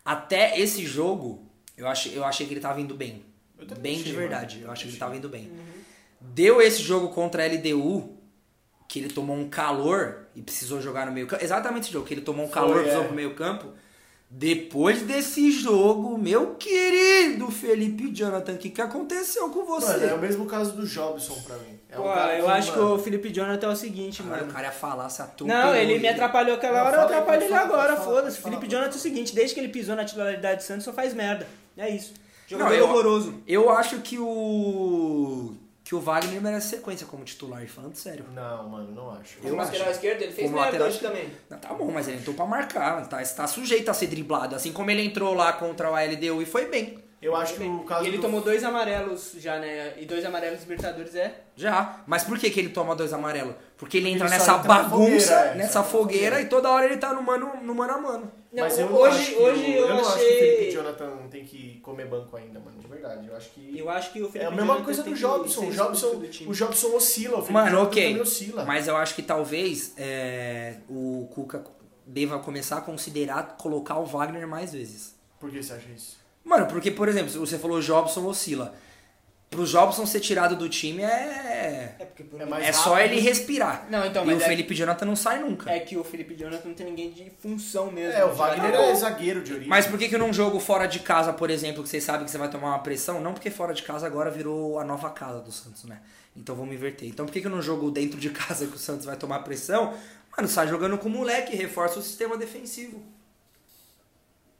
[0.03, 1.45] Até esse jogo,
[1.77, 3.23] eu achei, eu achei que ele tava indo bem,
[3.79, 4.19] bem achei, de mano.
[4.19, 4.61] verdade.
[4.61, 5.51] Eu achei que ele tava indo bem.
[6.19, 8.17] Deu esse jogo contra a LDU,
[8.87, 11.43] que ele tomou um calor e precisou jogar no meio campo.
[11.43, 13.07] Exatamente esse jogo, que ele tomou um calor e precisou é.
[13.07, 13.71] pro meio campo.
[14.31, 19.87] Depois desse jogo, meu querido Felipe Jonathan, o que, que aconteceu com você?
[19.93, 21.79] Mano, é o mesmo caso do Jobson pra mim.
[21.89, 24.43] É um Pô, cara eu acho que mano, o Felipe Jonathan é o seguinte, mano.
[24.43, 25.63] o cara ia falar, se atropelou.
[25.63, 28.39] Não, ele me atrapalhou aquela hora, eu atrapalho ele agora, foda-se.
[28.39, 31.15] Felipe Jonathan é o seguinte, desde que ele pisou na titularidade do Santos, só faz
[31.15, 31.47] merda.
[31.75, 32.13] É isso.
[32.47, 33.33] Jogador Não, eu- horroroso.
[33.47, 35.53] Eu acho que o.
[35.89, 38.23] que o Wagner merece sequência como titular, falando sério.
[38.31, 39.39] Não, mano, não acho.
[39.43, 39.71] Eu Como acho.
[39.71, 41.31] lateral esquerdo, ele fez Como merda lateral também.
[41.49, 44.55] Não, Tá bom, mas ele entrou pra marcar, tá, tá sujeito a ser driblado.
[44.55, 47.03] Assim como ele entrou lá contra o LDU e foi bem.
[47.21, 48.21] Eu acho que o caso E ele do...
[48.21, 49.93] tomou dois amarelos já, né?
[49.97, 51.41] E dois amarelos Libertadores é.
[51.55, 52.01] Já.
[52.07, 53.55] Mas por que, que ele toma dois amarelos?
[53.77, 56.41] Porque ele entra Ele nessa entra bagunça, fogueira, é, nessa fogueira, fogueira.
[56.41, 58.31] e toda hora ele tá no mano, no mano a mano.
[58.53, 60.15] Não, Mas eu não hoje, acho que hoje o- eu, eu não acho que o
[60.15, 60.39] achei.
[60.57, 63.27] Felipe Jonathan tem que comer banco ainda, mano, de verdade.
[63.27, 63.77] Eu acho que...
[63.77, 65.65] Eu acho que o É Felipe a mesma Jonathan coisa do Jobson.
[65.67, 68.03] O Jobson, o Jobson oscila, o Felipe Mano, Jonathan ok.
[68.07, 68.63] também oscila.
[68.65, 71.63] Mas eu acho que talvez é, o Cuca
[72.05, 75.15] deva começar a considerar colocar o Wagner mais vezes.
[75.39, 76.18] Por que você acha isso?
[76.43, 78.73] Mano, porque, por exemplo, você falou o Jobson oscila.
[79.49, 81.95] Pro Jobson ser tirado do time é.
[81.97, 83.87] É porque por É É só ele respirar.
[83.89, 85.71] Não, então, e mas o é- Felipe Jonathan não sai nunca.
[85.71, 88.13] É que o Felipe Jonathan não tem ninguém de função mesmo.
[88.13, 88.83] É, o Wagner lateral.
[88.83, 89.67] é zagueiro de origem.
[89.67, 92.29] Mas por que, que num jogo fora de casa, por exemplo, que você sabe que
[92.31, 93.19] você vai tomar uma pressão?
[93.21, 95.99] Não porque fora de casa agora virou a nova casa do Santos, né?
[96.37, 97.09] Então vamos inverter.
[97.09, 99.95] Então por que, que num jogo dentro de casa que o Santos vai tomar pressão?
[100.37, 103.01] Mano, sai jogando com o moleque, reforça o sistema defensivo.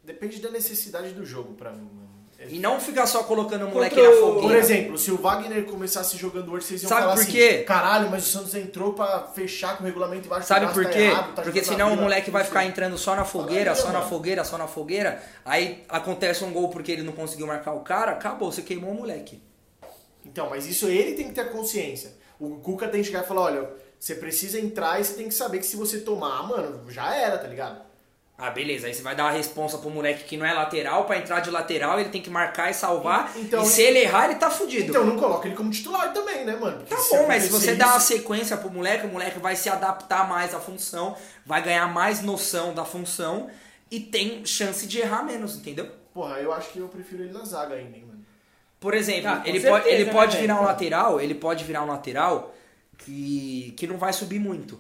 [0.10, 2.10] Depende da necessidade do jogo pra mim, mano.
[2.50, 4.48] E não ficar só colocando o moleque Contra na fogueira.
[4.48, 7.58] Por exemplo, se o Wagner começasse jogando hoje, vocês iam Sabe falar por assim, quê?
[7.60, 10.98] caralho, mas o Santos entrou pra fechar com o regulamento embaixo Sabe do por braço,
[10.98, 11.04] quê?
[11.04, 14.02] tá errado, tá Porque senão o moleque vai ficar entrando só na fogueira, só na
[14.02, 15.22] fogueira, só na fogueira.
[15.46, 18.96] Aí acontece um gol porque ele não conseguiu marcar o cara, acabou, você queimou o
[18.96, 19.44] moleque.
[20.26, 22.14] Então, mas isso ele tem que ter consciência.
[22.40, 23.70] O Cuca tem que chegar e falar, olha,
[24.00, 27.38] você precisa entrar e você tem que saber que se você tomar, mano, já era,
[27.38, 27.89] tá ligado?
[28.42, 28.88] Ah, beleza.
[28.88, 31.52] Aí você vai dar uma responsa pro moleque que não é lateral, pra entrar de
[31.52, 33.34] lateral, ele tem que marcar e salvar.
[33.36, 34.90] Então- e se ele errar, ele tá fudido.
[34.92, 36.78] Então não coloca ele como titular também, né, mano?
[36.78, 39.40] Porque Tá se bom, mas se você dá uma isso- sequência pro moleque, o moleque
[39.40, 43.50] vai se adaptar mais à função, vai ganhar mais noção da função
[43.92, 45.88] e tem chance de errar menos, entendeu?
[46.14, 48.20] Porra, eu acho que eu prefiro ele na zaga ainda, hein, mano.
[48.80, 51.84] Por exemplo, Ah, ele, certeza, pode, ele né, pode virar um lateral, ele pode virar
[51.84, 52.56] um lateral
[52.98, 54.80] que, que não vai subir muito.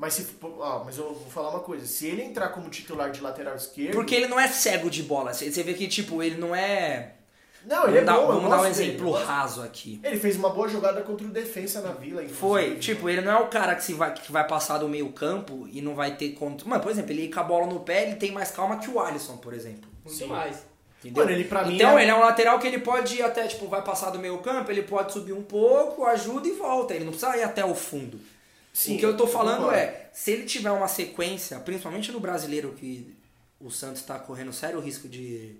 [0.00, 0.26] Mas se.
[0.42, 1.84] Ó, mas eu vou falar uma coisa.
[1.84, 3.92] Se ele entrar como titular de lateral esquerdo.
[3.92, 5.34] Porque ele não é cego de bola.
[5.34, 7.16] Você vê que, tipo, ele não é.
[7.66, 9.26] Não, ele é Vamos dar, bom, vamos dar um dele, exemplo gosto.
[9.26, 10.00] raso aqui.
[10.02, 12.34] Ele fez uma boa jogada contra o defensa na vila, inclusive.
[12.40, 15.12] Foi, tipo, ele não é o cara que, se vai, que vai passar do meio
[15.12, 16.66] campo e não vai ter contra.
[16.66, 18.88] Mano, por exemplo, ele ir com a bola no pé, ele tem mais calma que
[18.88, 19.90] o Alisson, por exemplo.
[20.02, 20.28] Muito Sim.
[20.28, 20.64] mais.
[21.00, 21.22] Entendeu?
[21.22, 23.46] Mano, ele pra mim então, é- ele é um lateral que ele pode ir até,
[23.46, 26.94] tipo, vai passar do meio campo, ele pode subir um pouco, ajuda e volta.
[26.94, 28.18] Ele não precisa ir até o fundo.
[28.72, 29.78] Sim, o que eu tô falando concordo.
[29.78, 33.16] é, se ele tiver uma sequência, principalmente no brasileiro, que
[33.58, 35.56] o Santos tá correndo sério risco de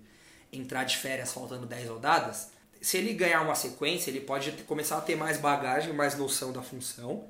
[0.52, 5.00] entrar de férias faltando 10 rodadas, se ele ganhar uma sequência, ele pode começar a
[5.00, 7.28] ter mais bagagem, mais noção da função.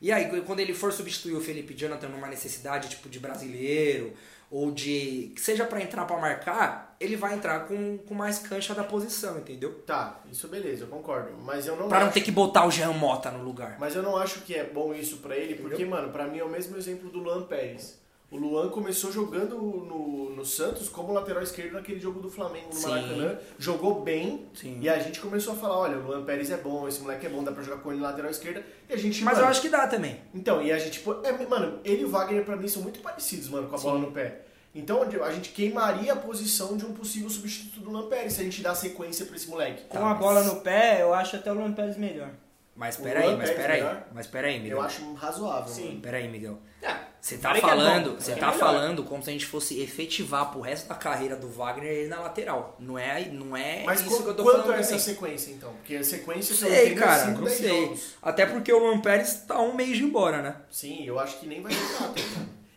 [0.00, 4.14] E aí, quando ele for substituir o Felipe Jonathan numa necessidade tipo de brasileiro,
[4.50, 5.32] ou de.
[5.34, 9.38] que seja pra entrar pra marcar, ele vai entrar com, com mais cancha da posição,
[9.38, 9.72] entendeu?
[9.86, 11.30] Tá, isso beleza, eu concordo.
[11.42, 13.76] Mas eu não Pra não acho- ter que botar o Jean Mota no lugar.
[13.80, 16.44] Mas eu não acho que é bom isso pra ele, porque, mano, pra mim é
[16.44, 17.98] o mesmo exemplo do Luan Pérez.
[18.30, 22.74] O Luan começou jogando no, no Santos como lateral esquerdo naquele jogo do Flamengo no
[22.74, 22.88] Sim.
[22.90, 23.38] Maracanã.
[23.58, 24.46] Jogou bem.
[24.54, 24.78] Sim.
[24.80, 27.28] E a gente começou a falar, olha, o Luan Pérez é bom, esse moleque é
[27.28, 28.64] bom, dá pra jogar com ele lateral esquerda.
[28.88, 30.20] E a gente, Mas mano, eu acho que dá também.
[30.32, 33.00] Então, e a gente, pô, é, mano, ele e o Wagner pra mim são muito
[33.00, 34.06] parecidos, mano, com a bola Sim.
[34.06, 34.42] no pé.
[34.74, 38.44] Então a gente queimaria a posição de um possível substituto do Luan Pérez se a
[38.44, 39.82] gente dá sequência pra esse moleque.
[39.88, 42.30] Com Tá, a mas- bola no pé, eu acho até o Luan Pérez melhor.
[42.76, 43.82] Mas peraí, mas peraí.
[44.14, 44.78] Mas peraí, Miguel.
[44.78, 45.68] Eu acho razoável.
[45.72, 45.86] Sim.
[45.88, 46.00] mano.
[46.00, 46.58] Peraí, Miguel.
[46.82, 48.58] Ah, Você tá é falando, você é tá melhor.
[48.58, 52.20] falando como se a gente fosse efetivar pro resto da carreira do Wagner ele na
[52.20, 52.76] lateral.
[52.78, 54.76] Não é, não é Mas isso qu- que eu tô quanto falando.
[54.76, 55.70] é essa sequência, então?
[55.74, 57.68] Porque a sequência Não eu sei, é cara, cinco, não sei.
[57.82, 58.14] jogos.
[58.22, 60.56] Até porque o Luan Pérez tá um mês de ir embora, né?
[60.70, 62.14] Sim, eu acho que nem vai jogar.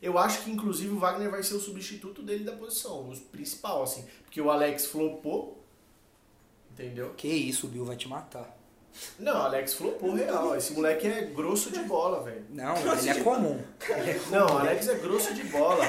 [0.04, 3.84] Eu acho que, inclusive, o Wagner vai ser o substituto dele da posição, o principal,
[3.84, 4.06] assim.
[4.26, 5.64] Porque o Alex flopou,
[6.74, 7.14] entendeu?
[7.16, 8.54] Que isso, o Bill vai te matar.
[9.20, 10.56] Não, o Alex flopou real.
[10.56, 12.44] Esse moleque é grosso de bola, velho.
[12.50, 13.60] Não, ele é comum.
[14.30, 15.84] Não, o Alex é grosso de bola.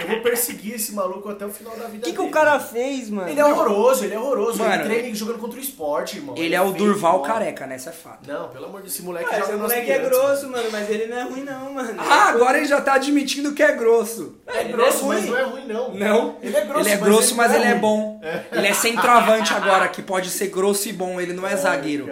[0.00, 2.58] Eu vou perseguir esse maluco até o final da vida O que, que o cara
[2.60, 3.28] fez, mano?
[3.28, 4.58] Ele é horroroso, ele é horroroso.
[4.58, 6.36] Mano, ele treina jogando contra o esporte, irmão.
[6.36, 7.22] Ele é o feio, Durval ó.
[7.22, 7.76] careca, né?
[7.76, 8.26] Isso é fato.
[8.28, 10.90] Não, pelo amor de Deus, esse moleque Ah, joga esse moleque é grosso, mano, mas
[10.90, 11.94] ele não é ruim não, mano.
[11.98, 14.36] Ah, agora ele já tá admitindo que é grosso.
[14.46, 15.94] É Ele grosso, é mas não é ruim, não.
[15.94, 16.36] Não.
[16.42, 17.80] Ele é grosso, ele é mas grosso, ele mas não é ele é ruim.
[17.80, 18.20] bom.
[18.52, 21.20] Ele é centroavante agora, que pode ser grosso e bom.
[21.20, 22.08] Ele não é zagueiro.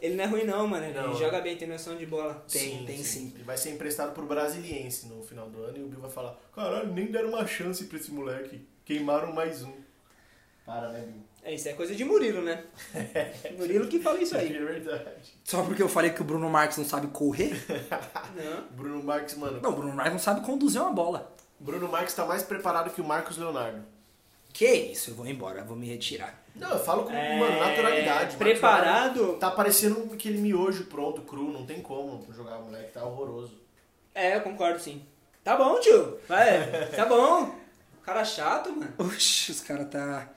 [0.00, 0.84] Ele não é ruim não, mano.
[0.86, 1.14] Ele Não.
[1.16, 2.44] joga bem, tem noção de bola.
[2.50, 3.32] Tem, tem sim.
[3.34, 6.36] Ele vai ser emprestado pro Brasiliense no final do ano e o Bill vai falar:
[6.54, 8.66] caralho, nem deram uma chance pra esse moleque.
[8.84, 9.72] Queimaram mais um.
[10.64, 11.22] Para, né, Bill?
[11.42, 12.64] É, isso é coisa de Murilo, né?
[13.56, 14.52] Murilo que fala isso É aí.
[14.52, 15.34] verdade.
[15.44, 17.52] Só porque eu falei que o Bruno Marques não sabe correr?
[18.36, 18.66] Não.
[18.76, 19.60] Bruno Marques, mano.
[19.62, 21.34] Não, o Bruno Marques não sabe conduzir uma bola.
[21.58, 23.82] Bruno Marques tá mais preparado que o Marcos Leonardo.
[24.58, 26.42] Que isso, eu vou embora, eu vou me retirar.
[26.56, 28.36] Não, eu falo com, É, mano, naturalidade.
[28.36, 29.34] Preparado?
[29.34, 33.52] Tá parecendo aquele miojo pronto, cru, não tem como jogar, moleque, tá horroroso.
[34.12, 35.00] É, eu concordo sim.
[35.44, 36.18] Tá bom, tio.
[36.28, 37.54] Vai, tá bom.
[38.02, 38.92] Cara chato, mano.
[38.98, 40.28] Oxi, os caras tá.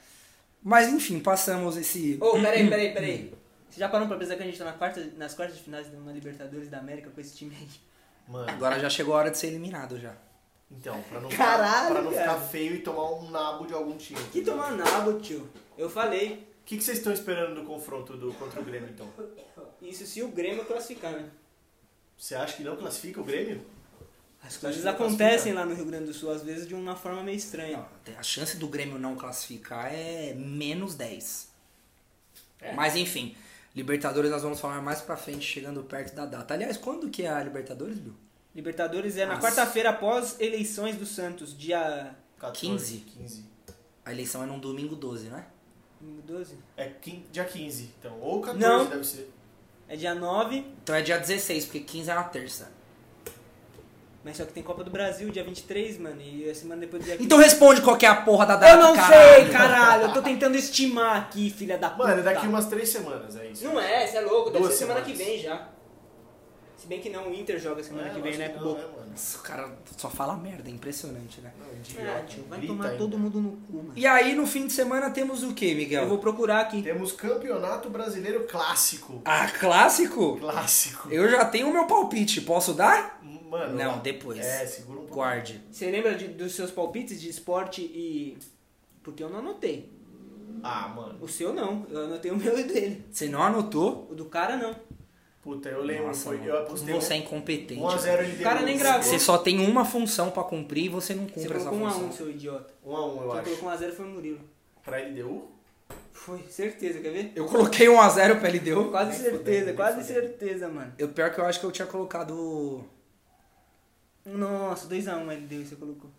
[0.62, 2.20] Mas enfim, passamos esse.
[2.22, 3.34] Ô, peraí, peraí, peraí.
[3.72, 5.90] Você já parou pra pensar que a gente tá na quarta, nas quartas de finais
[5.90, 7.68] de uma Libertadores da América com esse time aí?
[8.28, 10.14] Mano, Agora já chegou a hora de ser eliminado já.
[10.78, 12.34] Então, pra não, Caralho, ficar, pra não cara.
[12.36, 14.20] ficar feio e tomar um nabo de algum time.
[14.32, 15.48] Que tomar nabo, tio.
[15.78, 16.48] Eu falei.
[16.62, 19.08] O que, que vocês estão esperando do confronto do, contra o Grêmio, então?
[19.82, 21.30] Isso se o Grêmio classificar, né?
[22.18, 23.66] Você acha que não classifica o Grêmio?
[24.42, 27.38] As coisas acontecem lá no Rio Grande do Sul, às vezes de uma forma meio
[27.38, 27.86] estranha.
[28.08, 31.50] Não, a chance do Grêmio não classificar é menos 10.
[32.62, 32.74] É.
[32.74, 33.36] Mas enfim,
[33.76, 36.54] Libertadores nós vamos falar mais pra frente, chegando perto da data.
[36.54, 38.16] Aliás, quando que é a Libertadores, Bill?
[38.54, 42.98] Libertadores é na quarta-feira após eleições do Santos, dia 14, 15.
[43.18, 43.46] 15.
[44.04, 45.46] A eleição é num domingo 12, né?
[46.00, 46.56] domingo 12.
[46.76, 48.20] É quin- dia 15, então.
[48.20, 48.86] Ou 14 Não.
[48.88, 49.32] deve ser.
[49.88, 52.72] É dia 9, Então é dia 16, porque 15 é na terça.
[54.24, 57.06] mas só que tem Copa do Brasil, dia 23, mano, e a semana depois do
[57.06, 57.26] dia 15.
[57.26, 59.36] Então responde qual que é a porra da data, Eu não caralho.
[59.44, 62.08] sei, caralho, eu tô tentando estimar aqui, filha da puta.
[62.10, 63.64] Mano, é daqui umas 3 semanas, é isso.
[63.64, 65.18] Não é, você é louco, deve Duas ser semana semanas.
[65.20, 65.70] que vem já.
[66.82, 68.82] Se bem que não, o Inter joga semana É, que vem, né, que não, né,
[68.82, 69.12] mano?
[69.12, 71.54] Nossa, o cara só fala merda, é impressionante, né?
[71.60, 72.98] Não, É, idiota, tio, vai tomar ainda.
[72.98, 73.94] todo mundo no cu, mano.
[73.96, 76.02] E aí, no fim de semana, temos o que, Miguel?
[76.04, 76.82] Eu vou procurar aqui.
[76.82, 79.22] Temos Campeonato Brasileiro Clássico.
[79.26, 80.38] Ah, clássico?
[80.40, 81.08] Clássico.
[81.12, 83.22] Eu já tenho o meu palpite, posso dar?
[83.48, 83.78] Mano.
[83.78, 84.40] Não, depois.
[84.40, 85.16] É, segura um pouco.
[85.16, 85.62] Guarde.
[85.72, 88.40] Você lembra de- dos seus palpites de esporte e.
[89.04, 89.88] Porque eu não anotei.
[90.64, 91.18] Ah, mano.
[91.22, 93.06] O seu não, eu anotei o meu e o dele.
[93.12, 94.08] Você não anotou?
[94.10, 94.76] O do cara não.
[95.42, 96.08] Puta, eu lembro.
[96.08, 97.82] Nossa, foi, mano, eu apostei você é um- incompetente.
[97.82, 99.02] 1x0 ele O cara nem gravou.
[99.04, 101.88] Você só tem uma função pra cumprir e você não Você cumpre essa colocou um
[101.88, 102.10] a função.
[102.10, 102.74] um, seu idiota.
[102.86, 103.44] 1x1, eu Quem acho.
[103.50, 104.40] colocou um a zero foi o Murilo.
[104.84, 105.50] Pra LDU?
[106.14, 107.32] Foi, certeza, quer ver?
[107.36, 108.92] Eu coloquei 1x0 pra LDU.
[108.92, 110.28] Quase Nem certeza, fudendo, nem quase fudendo.
[110.28, 110.94] certeza, mano.
[110.98, 112.84] Eu, pior que eu acho que eu tinha colocado.
[114.26, 116.12] Nossa, 2x1 ele deu, você colocou.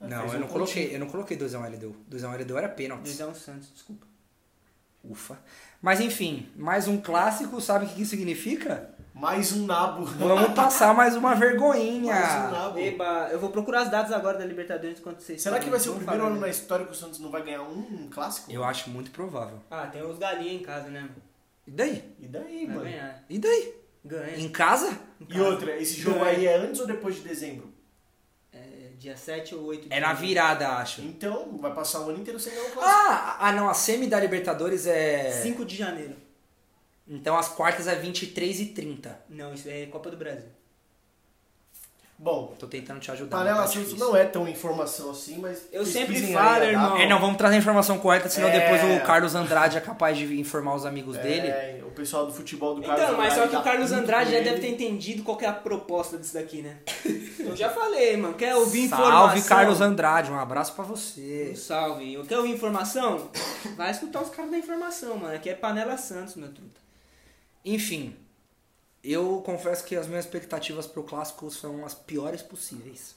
[0.00, 0.94] Não, eu um não coloquei.
[0.94, 1.96] Eu não coloquei 2x1 LDU.
[2.08, 3.08] 2x1 LDU era pênalti.
[3.10, 4.06] 2x1 Santos, desculpa.
[5.10, 5.38] Ufa.
[5.80, 8.90] Mas enfim, mais um clássico, sabe o que isso significa?
[9.14, 10.04] Mais um nabo.
[10.04, 12.12] Vamos passar mais uma vergonhinha.
[12.14, 12.78] Mais um nabo.
[12.78, 15.88] Eba, eu vou procurar as datas agora da Libertadores enquanto vocês Será que vai ser
[15.90, 16.40] o primeiro ano né?
[16.42, 18.50] na história que o Santos não vai ganhar um clássico?
[18.52, 19.58] Eu acho muito provável.
[19.70, 21.00] Ah, tem os galinhos em casa, né?
[21.00, 21.14] mano?
[21.66, 22.04] E daí?
[22.20, 22.90] E daí, Vai mano?
[22.90, 23.24] ganhar.
[23.30, 23.74] E daí?
[24.04, 24.36] Ganha.
[24.38, 24.98] Em casa?
[25.28, 26.30] E outra, esse jogo Ganha.
[26.30, 27.72] aí é antes ou depois de dezembro?
[28.98, 31.02] Dia 7 ou 8 de É na virada, acho.
[31.02, 32.96] Então, vai passar o ano inteiro sem ganhar um clássico.
[32.98, 35.30] Ah, ah não, a semi da Libertadores é.
[35.42, 36.16] 5 de janeiro.
[37.08, 39.20] Então as quartas é 23 e 30.
[39.28, 40.48] Não, isso é Copa do Brasil.
[42.18, 43.36] Bom, Tô tentando te ajudar.
[43.36, 43.98] Panela tá difícil.
[43.98, 45.68] não é tão informação assim, mas...
[45.70, 46.96] Eu sempre falo, irmão.
[46.96, 48.58] É, não, vamos trazer a informação correta, senão É.
[48.58, 51.48] depois o Carlos Andrade é capaz de informar os amigos dele.
[51.48, 54.30] É, o pessoal do futebol do Carlos Então, mas só que o tá Carlos Andrade
[54.30, 54.48] já ele.
[54.48, 56.78] deve ter entendido qual que é a proposta disso daqui, né?
[57.38, 58.32] Eu já falei, mano.
[58.32, 59.48] Quer ouvir Salve informação?
[59.48, 61.50] Carlos Andrade, um abraço pra você.
[61.52, 62.14] Um salve.
[62.14, 63.30] Eu quero ouvir informação?
[63.76, 65.34] Vai escutar os caras da informação, mano.
[65.34, 66.80] Aqui é Panela Santos, meu truta.
[67.62, 68.16] Enfim,
[69.12, 73.14] eu confesso que as minhas expectativas pro clássico são as piores possíveis.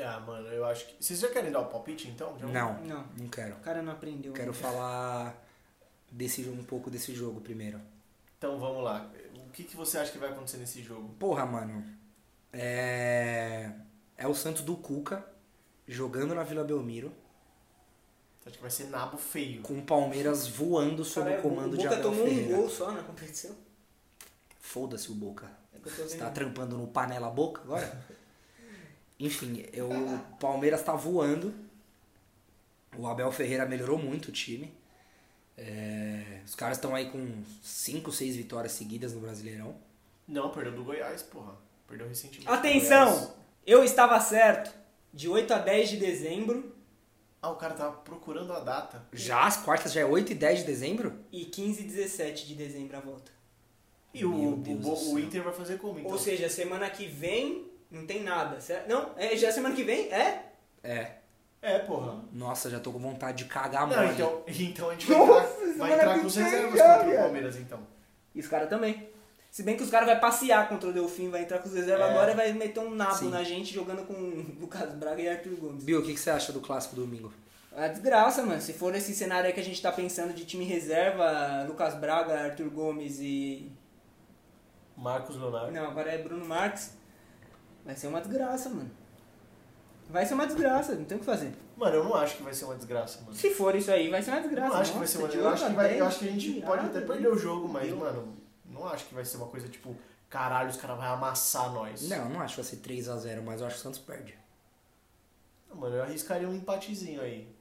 [0.00, 1.02] Ah, mano, eu acho que...
[1.04, 2.38] Vocês já querem dar o palpite, então?
[2.38, 3.04] Já- Não, Não.
[3.18, 3.56] não quero.
[3.56, 4.32] O cara não aprendeu.
[4.32, 4.62] Quero ainda.
[4.62, 5.44] falar
[6.10, 7.80] desse jogo, um pouco desse jogo primeiro.
[8.38, 9.10] Então, vamos lá.
[9.46, 11.08] O que, que você acha que vai acontecer nesse jogo?
[11.18, 11.84] Porra, mano.
[12.52, 13.72] É.
[14.16, 15.24] É o Santos do Cuca
[15.86, 17.12] jogando na Vila Belmiro,
[18.40, 19.62] Você acha que vai ser nabo feio?
[19.62, 22.54] com o Palmeiras voando sob Cara, o comando o de Boca Abel tomou Ferreira.
[22.56, 23.56] um gol só na competição.
[24.58, 25.50] Foda-se o Boca.
[25.72, 28.04] É Você tá trampando no panela boca agora?
[29.18, 31.52] Enfim, eu, o Palmeiras tá voando.
[32.96, 34.72] O Abel Ferreira melhorou muito o time.
[35.56, 39.74] É, os caras estão aí com 5, 6 vitórias seguidas no Brasileirão.
[40.26, 41.54] Não, perdeu do Goiás, porra.
[41.86, 42.48] Perdeu recentemente.
[42.48, 43.34] Atenção!
[43.66, 44.72] Eu estava certo.
[45.12, 46.76] De 8 a 10 de dezembro
[47.42, 49.04] Ah, o cara tava procurando a data.
[49.12, 51.18] Já as quartas já é 8 e 10 de dezembro?
[51.32, 53.32] e 15 e 17 de dezembro a volta.
[54.12, 55.18] E o, o, o.
[55.18, 56.10] Inter vai fazer como, então?
[56.10, 58.88] Ou seja, semana que vem não tem nada, certo?
[58.88, 60.12] Não, é já semana que vem?
[60.12, 60.44] É?
[60.82, 61.12] É.
[61.60, 62.22] É, porra.
[62.32, 64.12] Nossa, já tô com vontade de cagar mole.
[64.12, 67.16] então, então a gente vai Nossa, entrar, vai entrar com os reservas contra o.
[67.16, 67.80] Palmeiras, então.
[68.34, 69.08] E os caras também.
[69.50, 72.06] Se bem que os caras vão passear contra o Delfim, vai entrar com os reservas
[72.06, 72.10] É.
[72.10, 73.30] agora e vai meter um nabo Sim.
[73.30, 74.12] na gente jogando com
[74.60, 75.84] Lucas Braga e Arthur Gomes.
[75.84, 77.32] Bill, o que, que você acha do clássico domingo?
[77.74, 78.60] É desgraça, mano.
[78.60, 82.34] Se for esse cenário aí que a gente tá pensando de time reserva, Lucas Braga,
[82.40, 83.70] Arthur Gomes e.
[84.98, 85.70] Marcos Leonardo.
[85.70, 86.96] Não, agora é Bruno Marques.
[87.84, 88.90] Vai ser uma desgraça, mano.
[90.10, 91.54] Vai ser uma desgraça, não tem o que fazer.
[91.76, 93.34] Mano, eu não acho que vai ser uma desgraça, mano.
[93.34, 94.74] Se for isso aí, vai ser uma desgraça.
[94.74, 96.24] não acho que vai ser uma de eu acho que, vai, a eu acho que
[96.24, 98.34] a dez, gente pode até perder o jogo, mas, mano,
[98.64, 99.94] não acho que vai ser uma coisa tipo,
[100.28, 102.08] caralho, os caras vão amassar nós.
[102.08, 104.34] Não, não acho que vai ser 3x0, mas eu acho que o Santos perde.
[105.68, 107.54] Não, Mano, eu arriscaria um empatezinho aí.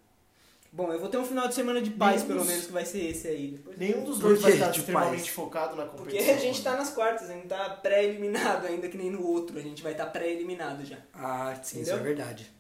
[0.77, 2.71] Bom, eu vou ter um final de semana de paz, Nenhum pelo dos- menos, que
[2.71, 3.47] vai ser esse aí.
[3.53, 3.77] Depois...
[3.79, 6.35] Nenhum dos Por dois vai estar extremamente focado na Porque competição.
[6.35, 9.57] a gente tá nas quartas, a gente tá pré-eliminado ainda que nem no outro.
[9.57, 10.97] A gente vai estar tá pré-eliminado já.
[11.11, 11.97] Ah, sim, isso Entendeu?
[11.97, 12.51] é verdade.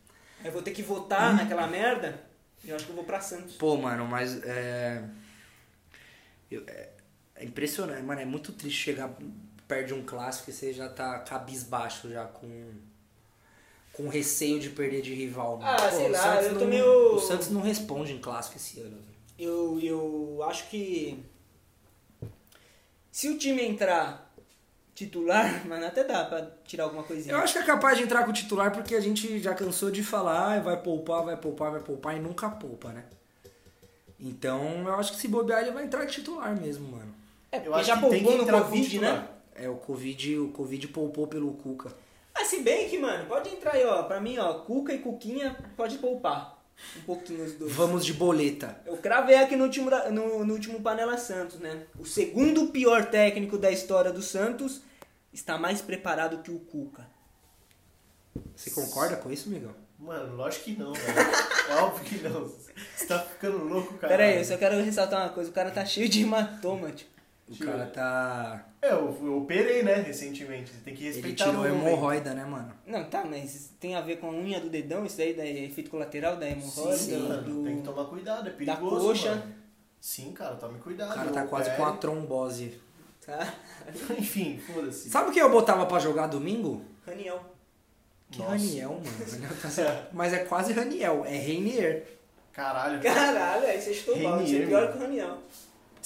[0.43, 2.19] Eu vou ter que votar naquela merda.
[2.65, 3.55] Eu acho que eu vou pra Santos.
[3.55, 5.03] Pô, mano, mas é.
[6.49, 6.89] eu- é,
[7.35, 8.19] é impressionante, mano.
[8.19, 9.15] É muito triste chegar
[9.67, 12.71] perto de um clássico e você já tá cabisbaixo já com.
[13.97, 15.57] Com receio de perder de rival.
[15.57, 15.69] mano.
[15.69, 18.55] Ah, sei o lá, Santos eu tô não- meio- O Santos não responde em clássico
[18.55, 18.97] esse ano.
[19.39, 21.19] Eu, eu acho que
[23.11, 24.31] se o time entrar
[24.93, 27.33] titular, mano, até dá pra tirar alguma coisinha.
[27.35, 29.89] Eu acho que é capaz de entrar com o titular porque a gente já cansou
[29.91, 33.03] de falar, "Ah, vai poupar, vai poupar, vai poupar e nunca poupa, né?
[34.19, 37.13] Então eu acho que se bobear ele vai entrar de titular mesmo, mano.
[37.51, 39.27] É, Eu porque acho já que tem que poupou no Covid, né?
[39.55, 41.91] É, o Covid, o Covid poupou pelo Cuca.
[42.39, 44.03] Mas se bem que, mano, pode entrar aí, ó.
[44.03, 46.55] Pra mim, ó, Cuca e Cuquinha pode poupar.
[46.95, 47.71] Um pouquinho os dois.
[47.73, 48.79] Vamos de boleta.
[48.85, 51.85] Eu cravei aqui no último, da- no, no último Panela Santos, né?
[51.97, 54.81] O segundo pior técnico da história do Santos
[55.33, 57.07] está mais preparado que o Cuca.
[58.55, 59.71] Você concorda com isso, Miguel?
[59.97, 61.19] Mano, lógico que não, velho.
[61.69, 62.45] É óbvio que não.
[62.95, 64.09] Você tá ficando louco, cara.
[64.15, 65.49] Pera aí, eu só quero ressaltar uma coisa.
[65.49, 67.07] O cara tá cheio de hematoma, tio.
[67.47, 67.71] O Tira.
[67.71, 68.65] cara tá.
[68.81, 70.71] É, eu, eu operei, né, recentemente.
[70.71, 72.73] Você tem que Ele respeitar tirou o a hemorroida, né, mano?
[72.85, 75.05] Não, tá, mas tem a ver com a unha do dedão?
[75.05, 76.97] Isso daí é efeito colateral da hemorroida?
[76.97, 77.63] Sim, mano, do...
[77.63, 79.29] tem que tomar cuidado, é perigoso, coxa.
[79.29, 79.55] mano.
[79.99, 81.11] Sim, cara, tome cuidado.
[81.11, 82.79] O cara tá quase com a trombose.
[83.25, 83.53] Tá?
[84.17, 85.09] Enfim, foda-se.
[85.09, 86.81] Sabe quem eu botava pra jogar domingo?
[87.05, 87.41] Raniel.
[88.29, 88.51] Que Nossa.
[88.51, 89.57] Raniel, mano.
[89.61, 90.07] Tá.
[90.11, 92.05] Mas é quase Raniel, é Reinier.
[92.51, 93.01] Caralho.
[93.01, 94.41] Caralho, aí você estou mal.
[94.41, 94.91] Isso é pior mano.
[94.91, 95.37] que o Raniel.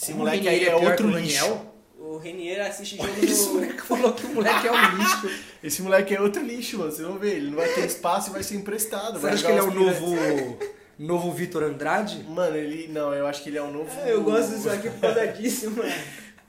[0.01, 1.61] Esse Como moleque Renier aí é pior outro o lixo.
[1.99, 3.53] O Renier assiste jogo Esse no...
[3.53, 5.29] moleque falou que o moleque é um lixo.
[5.63, 6.91] Esse moleque é outro lixo, mano.
[6.91, 7.35] Vocês vão ver.
[7.35, 9.13] Ele não vai ter espaço e vai ser emprestado.
[9.13, 10.57] Você vai acha que ele é o novo.
[10.99, 12.23] Novo Vitor Andrade?
[12.29, 12.87] Mano, ele.
[12.91, 13.89] Não, eu acho que ele é o novo.
[14.03, 15.91] Ah, eu gosto disso aqui por causa disso, mano.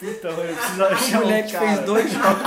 [0.03, 1.67] Então, eu preciso O achar um moleque cara.
[1.69, 2.43] fez dois jogos.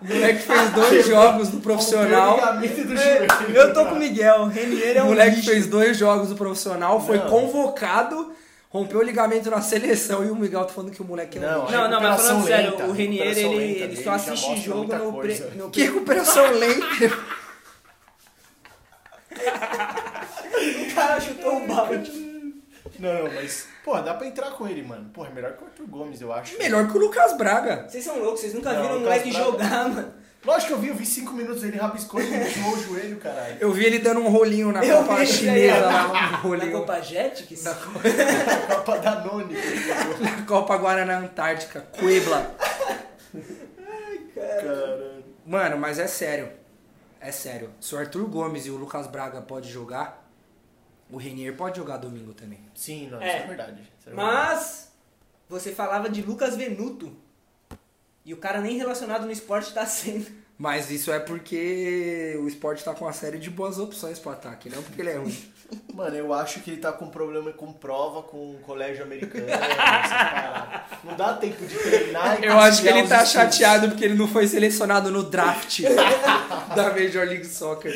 [0.00, 2.38] O moleque fez dois jogos no profissional.
[2.38, 4.42] O do É, eu tô com o Miguel.
[4.42, 5.50] O Renier é O um moleque lixo.
[5.50, 7.26] fez dois jogos no profissional, foi Não.
[7.28, 8.32] convocado,
[8.68, 11.44] rompeu o ligamento na seleção e o Miguel tá falando que o moleque é um
[11.44, 11.72] Não, lixo.
[11.72, 15.18] Não, não, mas falando sério, lenta, o Renier, ele, lenta ele só assiste jogo no,
[15.20, 16.84] pre, no Que recuperação lenta.
[20.90, 22.28] O cara chutou o balde.
[22.98, 23.66] Não, não, mas.
[23.84, 25.08] Porra, dá pra entrar com ele, mano.
[25.10, 26.58] Porra, é melhor que o Arthur Gomes, eu acho.
[26.58, 27.86] Melhor que o Lucas Braga.
[27.88, 30.14] Vocês são loucos, vocês nunca Não, viram um o moleque Braga- jogar, mano.
[30.44, 33.56] Lógico que eu vi, eu vi cinco minutos ele rabiscou e enfiou o joelho, caralho.
[33.60, 35.90] Eu vi ele dando um rolinho na Eu Copa vi Chinesa ó.
[35.90, 36.72] lá, um Na rolinho.
[36.72, 39.54] Copa Jet, que Na Copa Danone.
[39.54, 40.18] jogou.
[40.22, 42.54] Na Copa Guaraná Antártica, Puebla.
[44.34, 45.24] Caralho.
[45.44, 46.50] Mano, mas é sério.
[47.20, 47.70] É sério.
[47.80, 50.30] Se o Arthur Gomes e o Lucas Braga pode jogar,
[51.10, 52.60] o Renier pode jogar domingo também.
[52.74, 53.28] Sim, não, É.
[53.28, 53.82] isso é verdade.
[53.98, 54.36] Isso é verdade.
[54.36, 54.92] Mas
[55.48, 57.16] você falava de Lucas Venuto.
[58.28, 60.26] E o cara nem relacionado no esporte tá sendo.
[60.58, 64.68] Mas isso é porque o esporte tá com uma série de boas opções pro ataque,
[64.68, 65.34] não porque ele é ruim.
[65.94, 69.46] Mano, eu acho que ele tá com problema com prova, com colégio americano.
[71.04, 73.32] Não dá tempo de treinar e Eu acho que ele tá estudos.
[73.32, 75.80] chateado porque ele não foi selecionado no draft
[76.74, 77.92] da Major League Soccer.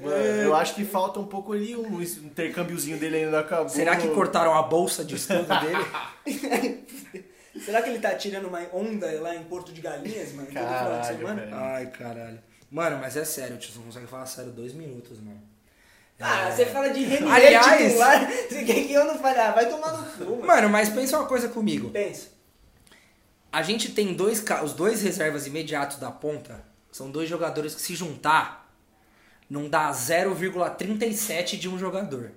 [0.00, 3.68] Mano, eu acho que falta um pouco ali, um intercâmbiozinho dele ainda não acabou.
[3.68, 6.84] Será que cortaram a bolsa de estudo dele?
[7.60, 10.46] Será que ele tá tirando uma onda lá em Porto de Galinhas, mano?
[10.48, 11.40] todo final de Caralho, semana?
[11.42, 11.54] velho.
[11.56, 12.42] Ai, caralho.
[12.70, 15.42] Mano, mas é sério, tio, você não consegue falar sério dois minutos, mano.
[16.18, 16.52] Ah, É.
[16.52, 19.38] você fala de Renier Aliás- titular, você quer que eu não fale?
[19.38, 20.46] Ah, vai tomar no cu, mano.
[20.46, 21.90] Mano, mas pensa uma coisa comigo.
[21.90, 22.28] Pensa.
[23.52, 27.82] A gente tem dois, ca- os dois reservas imediatos da ponta, são dois jogadores que
[27.82, 28.72] se juntar,
[29.50, 32.32] não dá 0,37 de um jogador.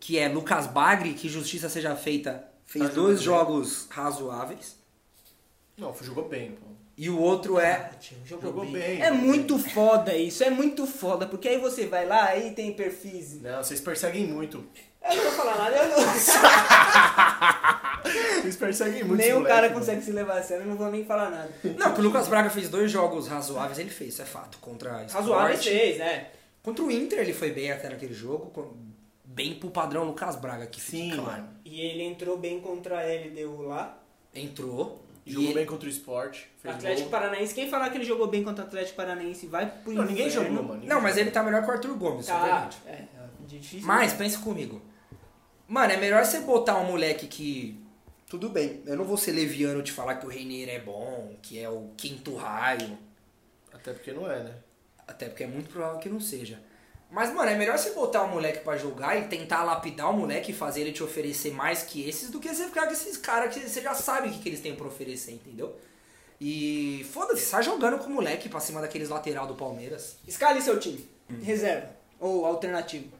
[0.00, 4.76] Que é Lucas Bagre, que justiça seja feita, fez Tá dois jogos razoáveis.
[5.76, 6.66] Não, jogou bem, pô.
[6.96, 7.90] E o outro é.
[8.24, 9.02] Jogou bem.
[9.02, 13.40] É muito foda isso, é muito foda, porque aí você vai lá, aí tem perfis.
[13.40, 14.64] Não, vocês perseguem muito.
[15.02, 15.98] Eu não vou falar nada, eu não.
[18.42, 20.90] Vocês perseguem muito nem o cara moleque, consegue se levar a sério, eu não vou
[20.90, 21.50] nem falar nada.
[21.76, 24.58] Não, que o Lucas Braga fez dois jogos razoáveis, ele fez, isso é fato.
[24.58, 25.62] Contra Sport.
[25.64, 26.28] fez, né?
[26.62, 28.50] Contra o Inter ele foi bem até naquele jogo,
[29.32, 31.42] bem pro padrão Lucas Braga, que Sim, fica claro.
[31.42, 31.54] mano.
[31.64, 33.98] E ele entrou bem contra a LDU lá.
[34.34, 35.02] Entrou.
[35.24, 36.48] Jogou ele- bem contra o esporte.
[36.64, 37.10] Atlético gol.
[37.10, 37.54] Paranaense.
[37.54, 40.50] Quem falar que ele jogou bem contra o Atlético Paranaense vai pro Não, ninguém jogou,
[40.50, 40.74] mano.
[40.74, 41.22] ninguém Não, mas jogou.
[41.22, 42.76] ele tá melhor que o Arthur Gomes, isso é Tá, verdade.
[42.86, 43.08] é, é
[43.46, 43.86] difícil.
[43.86, 44.82] Mas pensa comigo.
[45.68, 47.80] Mano, é melhor você botar um moleque que.
[48.28, 51.58] Tudo bem, eu não vou ser leviano te falar que o Reinier é bom, que
[51.58, 52.98] é o quinto raio.
[53.72, 54.54] Até porque não é, né?
[55.06, 56.60] Até porque é muito provável que não seja.
[57.12, 60.50] Mas, mano, é melhor você botar um moleque pra jogar e tentar lapidar o moleque
[60.50, 63.52] e fazer ele te oferecer mais que esses do que você ficar com esses caras
[63.52, 65.76] que você já sabe o que, que eles têm pra oferecer, entendeu?
[66.40, 70.16] E foda-se, sai jogando com o moleque pra cima daqueles lateral do Palmeiras.
[70.26, 71.06] Escale seu time.
[71.30, 71.38] Hum.
[71.42, 71.90] Reserva.
[72.18, 73.12] Ou alternativo.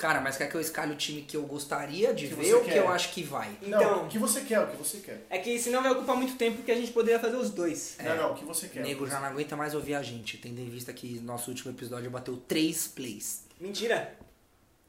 [0.00, 2.62] Cara, mas quer que eu escalhe o time que eu gostaria de Que ver ou
[2.64, 2.78] que quer.
[2.78, 3.50] eu acho que vai?
[3.60, 5.26] Não, Então, o que você quer, o que você quer.
[5.28, 7.96] é que senão vai ocupar muito tempo porque a gente poderia fazer os dois.
[8.02, 8.82] Não, não, o que você O quer.
[8.82, 12.10] nego já não aguenta mais ouvir a gente, tendo em vista que nosso último episódio
[12.10, 13.44] bateu 3 plays.
[13.60, 14.16] Mentira.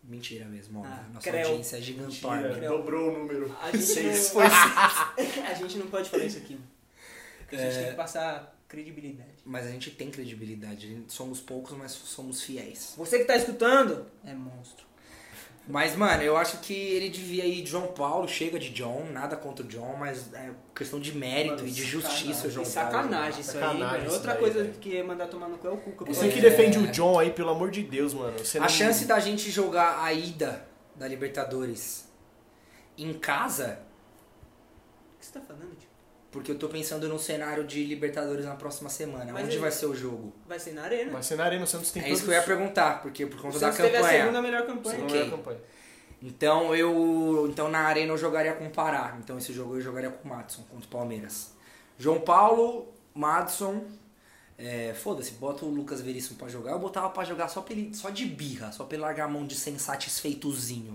[0.04, 0.86] Mentira mesmo, ó.
[0.86, 1.46] Ah, Nossa creu.
[1.48, 2.48] audiência é gigantona.
[2.48, 3.56] Mentira, dobrou o número.
[3.62, 4.34] A gente Seis.
[4.34, 4.42] não...
[5.46, 6.58] a gente não pode falar isso aqui.
[7.40, 7.82] Porque a gente É.
[7.82, 9.30] tem que passar credibilidade.
[9.46, 11.04] Mas a gente tem credibilidade.
[11.10, 12.94] Somos poucos, mas somos fiéis.
[12.98, 14.86] Você que tá escutando é monstro.
[15.68, 19.64] Mas, mano, eu acho que ele devia ir João Paulo, chega de John, nada contra
[19.64, 22.90] o John, mas é questão de mérito Mano, e de justiça o João E Paulo.
[22.92, 24.06] sacanagem isso aí, Sacanagem mano.
[24.06, 24.74] isso Outra daí, coisa velho.
[24.80, 26.06] que é mandar tomar no cu é o Cuca.
[26.06, 28.38] Você que defende o John aí, pelo amor de Deus, mano.
[28.40, 32.10] Você A não- chance da gente jogar a ida da Libertadores
[32.98, 33.80] em casa,
[35.16, 35.88] O que você tá falando, tio?
[36.32, 39.32] Porque eu tô pensando num cenário de Libertadores na próxima semana.
[39.34, 40.34] Mas Onde ele- vai ser o jogo?
[40.48, 41.12] Vai ser na arena.
[41.12, 42.20] Mas você na Arena, o Santos tem É todos...
[42.20, 44.20] isso que eu ia perguntar, porque por o conta da Santos teve a campanha.
[44.22, 44.98] segunda melhor campanha.
[45.00, 45.20] Não Ok.
[45.22, 45.60] é a campanha.
[46.24, 47.48] Então eu.
[47.50, 49.18] Então na arena eu jogaria com o Pará.
[49.24, 51.54] Então esse jogo eu jogaria com o Madison contra o Palmeiras.
[51.98, 53.84] João Paulo, Madison.
[54.58, 56.72] É, Foda-se, bota o Lucas Veríssimo pra jogar.
[56.74, 59.28] Eu botava pra jogar só, pra ele, só de birra, só pra ele largar a
[59.28, 60.94] mão de ser insatisfeitozinho.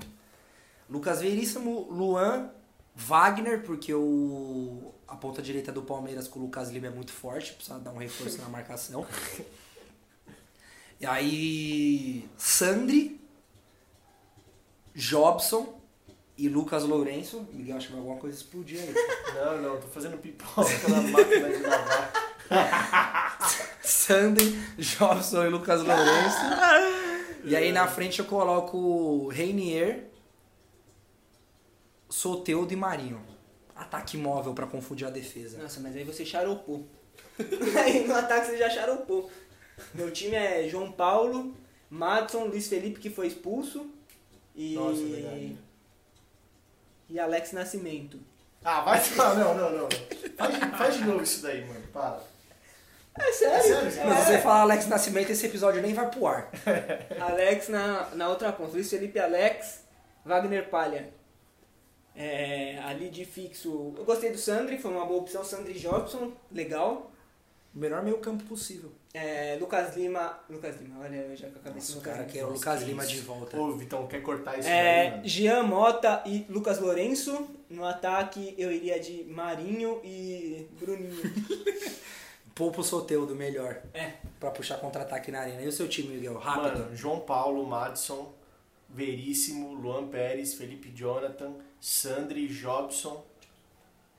[0.88, 2.48] Lucas Veríssimo, Luan,
[2.96, 7.52] Wagner, porque o, a ponta direita do Palmeiras com o Lucas Lima é muito forte,
[7.52, 9.06] precisa dar um reforço na marcação.
[10.98, 13.20] E aí, Sandri,
[14.94, 15.78] Jobson
[16.38, 17.46] e Lucas Lourenço.
[17.52, 18.94] Miguel, acho que vai alguma coisa explodir aí.
[19.34, 22.12] Não, não, tô fazendo pipoca na máquina de lavar.
[23.82, 26.38] Sandri, Jobson e Lucas Lourenço.
[27.44, 30.08] E aí na frente eu coloco Reinier,
[32.16, 33.20] Soteudo e Marinho.
[33.74, 35.58] Ataque móvel pra confundir a defesa.
[35.58, 36.86] Nossa, mas aí você charopou.
[37.84, 39.30] aí no ataque você já charopou.
[39.92, 41.54] Meu time é João Paulo,
[41.90, 43.90] Madison, Luiz Felipe que foi expulso
[44.54, 44.74] e.
[44.76, 45.58] Nossa, é verdade.
[47.10, 48.18] E Alex Nascimento.
[48.64, 49.88] Ah, vai falar, não, não, não.
[50.38, 51.86] Faz, de- faz de novo isso daí, mano.
[51.92, 52.18] Para.
[53.18, 53.74] É sério?
[53.76, 54.08] É sério?
[54.08, 56.50] Mas se você falar Alex Nascimento, esse episódio nem vai pro ar.
[57.20, 58.72] Alex na, na outra ponta.
[58.72, 59.82] Luiz Felipe Alex,
[60.24, 61.14] Wagner Palha.
[62.16, 63.94] É, ali de fixo.
[63.96, 65.44] Eu gostei do Sandri, foi uma boa opção.
[65.44, 67.10] Sandri Jobson, legal.
[67.74, 68.90] O melhor meio campo possível.
[69.12, 70.38] É, Lucas Lima.
[70.48, 72.54] Lucas Lima, olha, eu já com a cabeça Nossa, cara Lucas quer o Lima.
[72.56, 73.56] Lucas Lima de volta.
[73.58, 75.28] Ô, Vitão, quer cortar isso daí, É, mano?
[75.28, 77.48] Jean Mota e Lucas Lourenço.
[77.68, 81.14] No ataque eu iria de Marinho e Bruninho.
[82.54, 83.82] Poupa o Soteudo melhor.
[83.92, 84.12] É.
[84.40, 85.60] Pra puxar contra-ataque na arena.
[85.60, 86.38] E o seu time, Miguel?
[86.38, 86.78] Rápido.
[86.84, 88.32] Mano, João Paulo, Madison,
[88.88, 93.22] Veríssimo, Luan Pérez, Felipe Jonathan, Sandri, Jobson.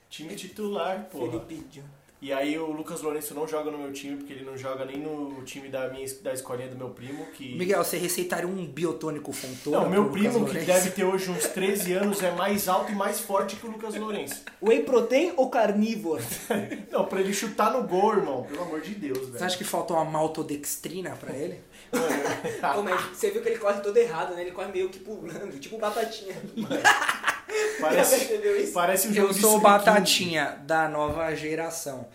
[0.10, 1.40] Time titular, porra.
[1.42, 1.97] Felipe John.
[2.20, 4.98] E aí o Lucas Lourenço não joga no meu time, porque ele não joga nem
[4.98, 7.56] no time da minha da escolinha do meu primo, que...
[7.56, 9.82] Miguel, você receitaria um biotônico fontoura?
[9.82, 13.20] Não, meu primo, que deve ter hoje uns 13 anos, é mais alto e mais
[13.20, 14.42] forte que o Lucas Lourenço.
[14.60, 16.24] Whey protein ou carnívoro?
[16.92, 19.46] Não, pra ele chutar no gol, irmão, pelo amor de Deus, Você velho.
[19.46, 21.62] acha que faltou uma maltodextrina pra ele?
[21.92, 24.42] Pô, mas você viu que ele corre todo errado, né?
[24.42, 26.34] Ele corre meio que pulando, tipo batatinha.
[26.56, 27.37] Já
[27.80, 32.08] Parece, parece um jogo Eu sou batatinha da nova geração.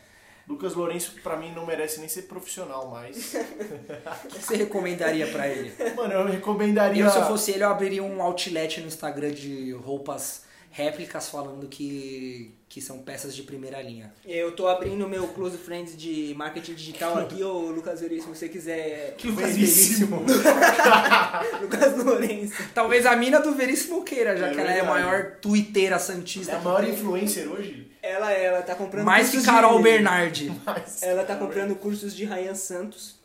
[0.49, 3.35] Lucas Lourenço, pra mim, não merece nem ser profissional mais.
[4.25, 5.73] O que você recomendaria pra ele?
[5.95, 7.05] Mano, eu recomendaria...
[7.05, 10.42] Eu, se eu fosse ele, eu abriria um outlet no Instagram de roupas
[10.75, 14.11] réplicas falando que, que são peças de primeira linha.
[14.25, 18.49] Eu tô abrindo meu Close Friends de marketing digital aqui, ô Lucas Veríssimo, se você
[18.49, 19.15] quiser.
[19.23, 20.25] Veríssimo.
[21.61, 22.55] Lucas Lourenço.
[22.75, 25.05] Talvez a mina do Veríssimo queira, já É que ela é a verdade.
[25.05, 26.57] maior twitteira É santista.
[26.57, 27.93] a maior influencer hoje.
[28.03, 29.83] Ela, ela tá comprando Mais que Carol de...
[29.85, 30.53] Bernardi.
[30.65, 31.03] Mas...
[31.03, 33.21] Ela tá comprando cursos de Ryan Santos.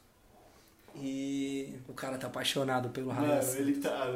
[0.95, 1.73] E.
[1.87, 3.55] O cara tá apaixonado pelo Mano, Raias.
[3.55, 4.13] ele tá...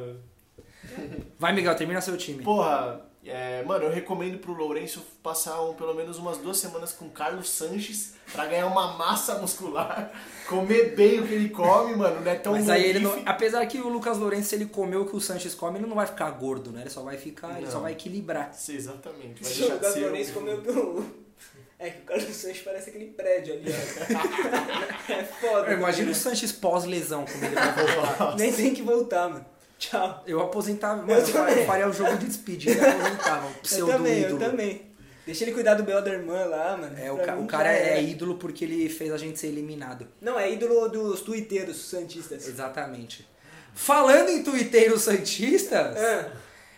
[1.39, 2.43] Vai, Miguel, termina seu time.
[2.43, 7.07] Porra, é, mano, eu recomendo pro Lourenço passar um, pelo menos umas duas semanas com
[7.09, 10.11] Carlos Sanches pra ganhar uma massa muscular,
[10.49, 13.65] comer bem o que ele come, mano, não é tão Mas aí ele não, apesar
[13.67, 16.07] que o Lucas Lourenço, se ele comeu o que o Sanches come, ele não vai
[16.07, 16.81] ficar gordo, né?
[16.81, 17.71] Ele só vai ficar, ele Não.
[17.71, 18.53] só vai equilibrar.
[18.53, 19.43] Sim, exatamente.
[19.43, 21.21] Vai O deixar de Lucas Lourenço comeu do.
[21.77, 25.11] É que o Carlos Santos parece aquele prédio ali, ó.
[25.11, 25.73] É foda.
[25.73, 28.35] Imagina o Sanches pós-lesão, como ele vai voltar.
[28.37, 29.45] Nem tem que voltar, mano.
[29.81, 30.23] Tchau.
[30.27, 31.57] Eu aposentava, mano, Eu eu, fa- também.
[31.59, 34.39] eu faria o jogo de despedida, eu aposentava, o Eu pseudo também, eu ídolo.
[34.39, 34.91] também.
[35.25, 36.95] Deixa ele cuidar do Bel da irmã lá, mano.
[36.99, 38.01] É, o, ca- o cara é era.
[38.01, 40.07] ídolo porque ele fez a gente ser eliminado.
[40.21, 42.47] Não, é ídolo dos tuiteiros santistas.
[42.47, 43.27] Exatamente.
[43.73, 46.29] Falando em tuiteiros santistas, Ah,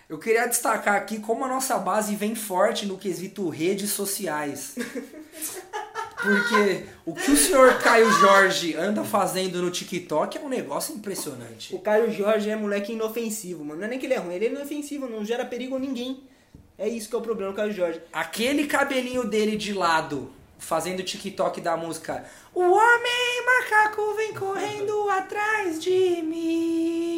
[0.10, 4.76] eu queria destacar aqui como a nossa base vem forte no quesito redes sociais.
[6.24, 11.76] Porque o que o senhor Caio Jorge anda fazendo no TikTok é um negócio impressionante.
[11.76, 13.82] O Caio Jorge é moleque inofensivo, mano.
[13.82, 16.24] Não é nem que ele é ruim, ele é inofensivo, não gera perigo a ninguém.
[16.78, 18.02] É isso que é o problema do Caio Jorge.
[18.12, 25.10] Aquele cabelinho dele de lado, fazendo o TikTok da música O homem macaco vem correndo
[25.12, 27.13] atrás de mim.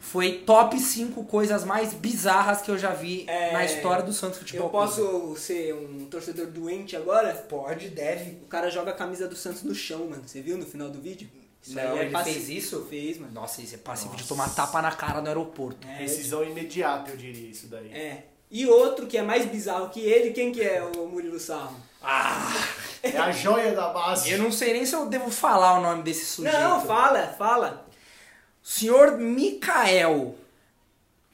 [0.00, 4.38] Foi top 5 coisas mais bizarras que eu já vi É, na história do Santos
[4.38, 4.86] Futebol Eu Clube.
[4.86, 7.32] posso ser um torcedor doente agora?
[7.34, 8.38] Pode, deve.
[8.42, 10.22] O cara joga a camisa do Santos no chão, mano.
[10.26, 11.28] Você viu no final do vídeo?
[11.62, 12.86] Isso Não, aí é ele passi- fez isso?
[12.88, 13.32] Fez, mano.
[13.34, 14.28] Nossa, isso é passivo de Nossa.
[14.28, 15.86] tomar tapa na cara no aeroporto.
[15.86, 17.92] É, Decisão imediata, eu diria isso daí.
[17.92, 18.24] É.
[18.50, 21.76] E outro que é mais bizarro que ele, quem que é o Murilo Sarro?
[23.02, 24.30] É a joia da base.
[24.30, 26.58] Eu não sei nem se eu devo falar o nome desse sujeito.
[26.58, 27.86] Não, fala, fala.
[28.62, 30.36] Senhor Mikael.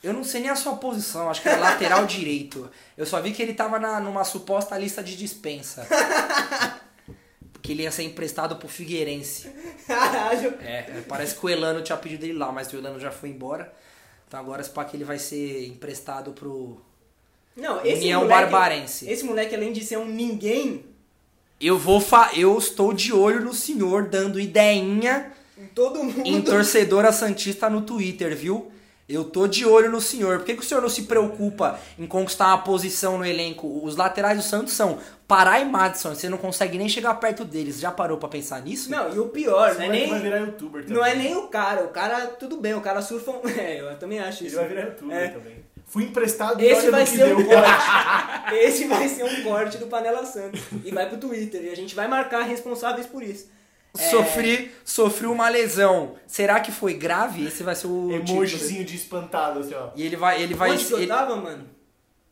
[0.02, 2.70] Eu não sei nem a sua posição, acho que é lateral direito.
[2.96, 5.86] Eu só vi que ele tava na, numa suposta lista de dispensa.
[7.52, 9.50] Porque ele ia ser emprestado pro Figueirense.
[9.86, 10.54] Caralho.
[10.60, 13.72] É, parece que o Elano tinha pedido ele lá, mas o Elano já foi embora.
[14.28, 16.80] Então agora esse que ele vai ser emprestado pro.
[17.56, 19.10] Não, esse União moleque, Barbarense.
[19.10, 20.84] Esse moleque, além de ser um ninguém,
[21.60, 25.32] Eu vou fa eu estou de olho no senhor dando ideinha
[25.74, 26.26] todo mundo.
[26.26, 28.70] em torcedora Santista no Twitter, viu?
[29.08, 30.38] Eu tô de olho no senhor.
[30.38, 33.80] Por que, que o senhor não se preocupa em conquistar uma posição no elenco?
[33.84, 34.98] Os laterais do Santos são
[35.28, 36.12] Pará e Madison.
[36.12, 37.78] Você não consegue nem chegar perto deles.
[37.78, 38.90] Já parou pra pensar nisso?
[38.90, 40.96] Não, e o pior, Esse não é, nem, vai virar youtuber também.
[40.96, 41.84] não é nem o cara.
[41.84, 43.30] O cara, tudo bem, o cara surfa.
[43.30, 44.56] um- É, eu também acho Ele isso.
[44.56, 45.28] vai virar youtuber É.
[45.28, 45.64] também.
[45.86, 47.46] Fui emprestado e Esse olha vai no que ser um deu.
[47.46, 48.54] corte.
[48.58, 50.60] Esse vai ser um corte do Panela Santos.
[50.84, 51.62] E vai pro Twitter.
[51.62, 53.46] E a gente vai marcar responsáveis por isso.
[53.98, 54.10] É.
[54.10, 56.14] Sofri, sofri uma lesão.
[56.26, 57.46] Será que foi grave?
[57.46, 58.10] Esse vai ser o.
[58.12, 59.90] Emojizinho de espantado, assim, ó.
[59.96, 60.70] E ele vai, ele vai.
[60.72, 61.64] Onde ele- tava, mano?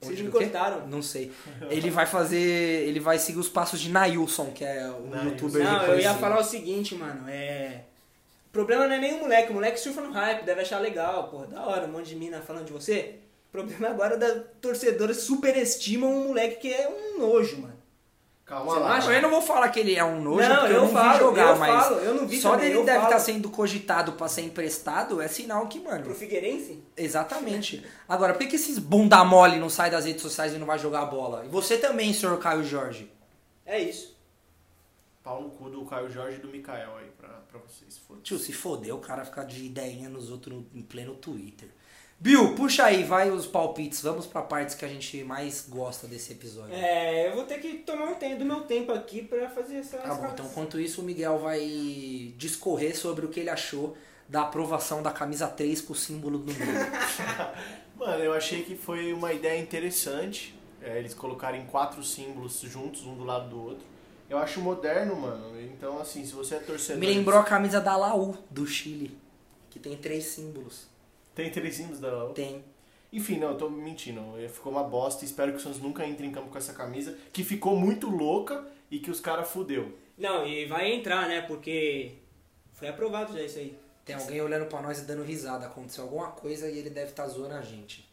[0.00, 0.86] Vocês me cortaram.
[0.86, 1.32] Não sei.
[1.70, 2.38] Ele vai fazer.
[2.86, 5.28] Ele vai seguir os passos de Nailson, que é o Nailson.
[5.30, 7.28] youtuber Não, eu ia falar o seguinte, mano.
[7.28, 7.80] É.
[8.48, 9.50] O problema não é nem o moleque.
[9.50, 11.46] O moleque surfa no hype, deve achar legal, pô.
[11.46, 13.14] Da hora, um monte de mina falando de você.
[13.48, 17.74] O problema agora é da torcedora superestimam um moleque que é um nojo, mano.
[18.46, 18.94] Calma Você lá.
[18.96, 19.12] acha?
[19.12, 21.12] Eu não vou falar que ele é um nojo, Não, porque eu, eu não falo,
[21.12, 23.10] vi jogar, eu mas falo, eu não vi só também, dele eu deve falo.
[23.10, 26.14] estar sendo cogitado pra ser emprestado, é sinal que, Pro mano.
[26.14, 26.82] Figueirense?
[26.94, 27.82] Exatamente.
[28.06, 30.78] Agora, por que, que esses bunda mole não saem das redes sociais e não vai
[30.78, 31.44] jogar bola?
[31.46, 33.10] E você também, senhor Caio Jorge.
[33.64, 34.14] É isso.
[35.22, 37.96] Pau no cu do Caio Jorge e do Mikael aí pra, pra vocês.
[37.96, 38.24] Foda-se.
[38.24, 41.70] Tio, se fodeu o cara ficar de ideinha nos outros no- em pleno Twitter.
[42.18, 44.00] Bill, puxa aí, vai os palpites.
[44.00, 46.74] Vamos pra partes que a gente mais gosta desse episódio.
[46.74, 49.98] É, eu vou ter que tomar um tempo do meu tempo aqui pra fazer essa.
[49.98, 53.96] Tá bom, então enquanto isso o Miguel vai discorrer sobre o que ele achou
[54.26, 56.72] da aprovação da camisa 3 com o símbolo do meio.
[57.96, 60.54] Mano, eu achei que foi uma ideia interessante.
[60.82, 63.84] é, eles colocarem quatro símbolos juntos, um do lado do outro.
[64.28, 65.60] Eu acho moderno, mano.
[65.60, 66.98] Então, assim, se você é torcedor.
[66.98, 69.16] Me lembrou a camisa da Laú, do Chile,
[69.68, 70.86] que tem três símbolos.
[71.34, 72.32] Tem três símbolos da Laú?
[72.32, 72.64] Tem.
[73.12, 74.20] Enfim, não, eu tô mentindo.
[74.48, 75.24] Ficou uma bosta.
[75.24, 78.66] Espero que o Santos nunca entre em campo com essa camisa, que ficou muito louca
[78.90, 79.96] e que os caras fudeu.
[80.18, 81.40] Não, e vai entrar, né?
[81.42, 82.12] Porque
[82.72, 83.76] foi aprovado já isso aí.
[84.04, 85.66] Tem alguém olhando pra nós e dando risada.
[85.66, 88.08] Aconteceu alguma coisa e ele deve estar zoando a gente.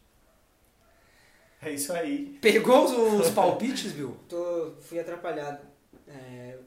[1.60, 2.38] É isso aí.
[2.40, 4.16] Pegou os, os palpites, Bill?
[4.28, 5.64] Tô, fui atrapalhado.
[6.08, 6.58] É,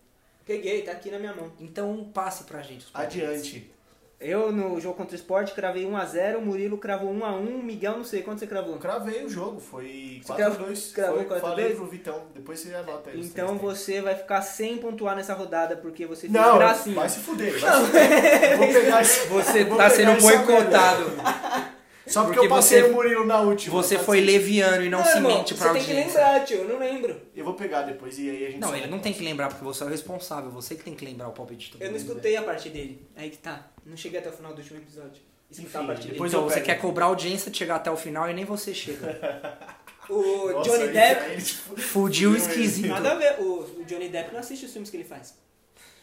[0.46, 1.52] peguei, tá aqui na minha mão.
[1.60, 3.24] Então passe pra gente os palpites.
[3.24, 3.75] Adiante.
[4.20, 8.40] Eu no jogo contra o Sport cravei 1x0, Murilo cravou 1x1, Miguel não sei quanto
[8.40, 8.78] você cravou.
[8.78, 10.94] Cravei o jogo, foi Você 4x2.
[10.94, 11.42] cravou Foi- 4x2?
[11.42, 13.20] Falei pro Vitão, depois você anota aí.
[13.20, 16.96] Então três você vai ficar sem pontuar nessa rodada porque você fez Não, gracinha.
[16.96, 17.60] vai se fuder.
[17.60, 18.58] Vai se fuder.
[18.58, 21.06] Vou pegar esse, Você vou tá pegar sendo boicotado.
[22.08, 23.74] Só porque, Porque eu passei você- o Murilo na última.
[23.82, 26.20] Você pode foi leviano e não, Não, se irmão, mente pra Você tem que audiência.
[26.22, 27.22] lembrar, tio, eu não lembro.
[27.36, 29.64] Eu vou pegar depois e aí a gente Não, ele não tem que lembrar porque
[29.64, 30.52] você é o responsável.
[30.52, 32.08] Você que tem que lembrar o palpite de todo Eu não mundo.
[32.08, 33.08] escutei a parte dele.
[33.16, 33.68] Aí que tá.
[33.86, 35.22] Não cheguei até o final do último episódio.
[35.50, 36.12] Escutar Enfim, a parte dele.
[36.14, 38.74] depois Então eu você quer cobrar audiência de chegar até o final e nem você
[38.74, 39.20] chega.
[40.08, 41.32] O Nossa, Johnny Depp.
[41.32, 42.90] eles fu- Fudiu esquisito.
[42.90, 43.38] Nada a ver.
[43.40, 45.34] O, o Johnny Depp não assiste os filmes que ele faz.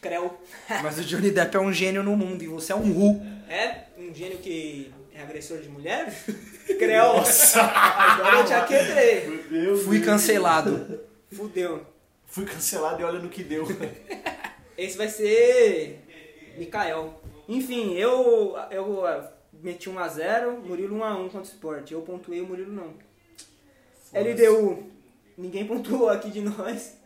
[0.01, 0.37] Creu.
[0.83, 3.21] Mas o Johnny Depp é um gênio no mundo e você é um ru.
[3.49, 6.11] É um gênio que é agressor de mulher?
[6.65, 7.13] Creu.
[7.13, 7.61] Nossa!
[7.61, 9.21] Agora eu já quebrei.
[9.83, 10.05] Fui Deus.
[10.05, 10.99] cancelado.
[11.31, 11.85] Fudeu.
[12.25, 13.65] Fui cancelado e olha no que deu.
[14.77, 16.03] Esse vai ser
[16.57, 17.21] Mikael.
[17.47, 21.91] Enfim, eu, eu ah, meti 1x0, Murilo 1x1 contra o Sport.
[21.91, 22.93] Eu pontuei, o Murilo não.
[24.13, 24.91] LDU,
[25.37, 26.97] ninguém pontuou aqui de nós.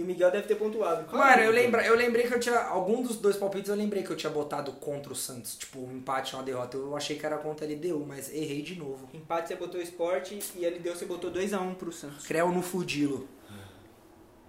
[0.00, 1.14] E o Miguel deve ter pontuado.
[1.14, 2.58] Mano, eu, lembra, eu lembrei que eu tinha.
[2.58, 5.56] Algum dos dois palpites eu lembrei que eu tinha botado contra o Santos.
[5.56, 6.78] Tipo, um empate, uma derrota.
[6.78, 9.10] Eu achei que era contra a LDU, mas errei de novo.
[9.12, 12.26] Empate você botou Sport e LDU você botou 2x1 pro Santos.
[12.26, 13.28] Creu no fudilo.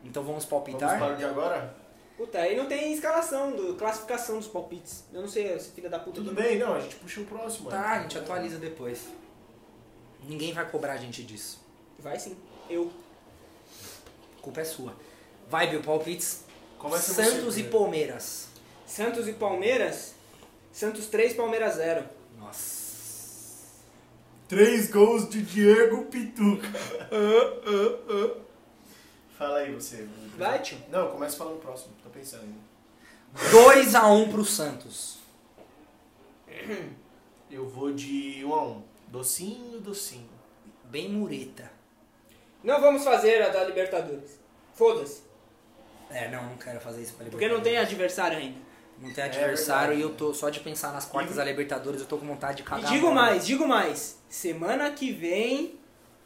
[0.06, 0.98] Então vamos Vamos palpitar?
[0.98, 1.76] para o de agora?
[2.16, 5.04] Puta, aí não tem escalação, do, classificação dos palpites.
[5.12, 6.22] Eu não sei, esse filho da puta.
[6.22, 7.70] Tudo bem, não, a gente puxa o próximo.
[7.70, 7.88] Tá, né?
[7.88, 9.10] a gente atualiza depois.
[10.24, 11.60] Ninguém vai cobrar a gente disso.
[12.00, 12.38] Vai sim.
[12.70, 12.90] Eu.
[14.40, 14.96] A culpa é sua.
[15.52, 16.46] Vai, Bill, palpites.
[16.80, 17.72] Começa você Santos e primeiro.
[17.72, 18.48] Palmeiras.
[18.88, 20.16] Santos e Palmeiras.
[20.72, 22.06] Santos 3, Palmeiras 0.
[22.40, 23.82] Nossa.
[24.48, 26.68] Três gols de Diego Pituca.
[29.38, 30.08] Fala aí você.
[30.38, 30.78] Vai, tio.
[30.90, 32.62] Não, começa falando o próximo, tô pensando ainda.
[33.52, 35.18] 2x1 pro Santos.
[37.52, 40.30] Eu vou de 1 a 1 Docinho, docinho.
[40.86, 41.70] Bem mureta.
[42.64, 44.40] Não vamos fazer a da Libertadores.
[44.74, 45.30] Foda-se.
[46.14, 48.58] É, não, não quero fazer isso pra Porque não tem adversário ainda.
[49.00, 50.00] Não tem É adversário verdade.
[50.02, 52.58] e eu tô só de pensar nas quartas E- da Libertadores, eu tô com vontade
[52.58, 52.86] de E cagar.
[52.92, 54.20] a digo mais, digo mais.
[54.30, 55.80] Semana que vem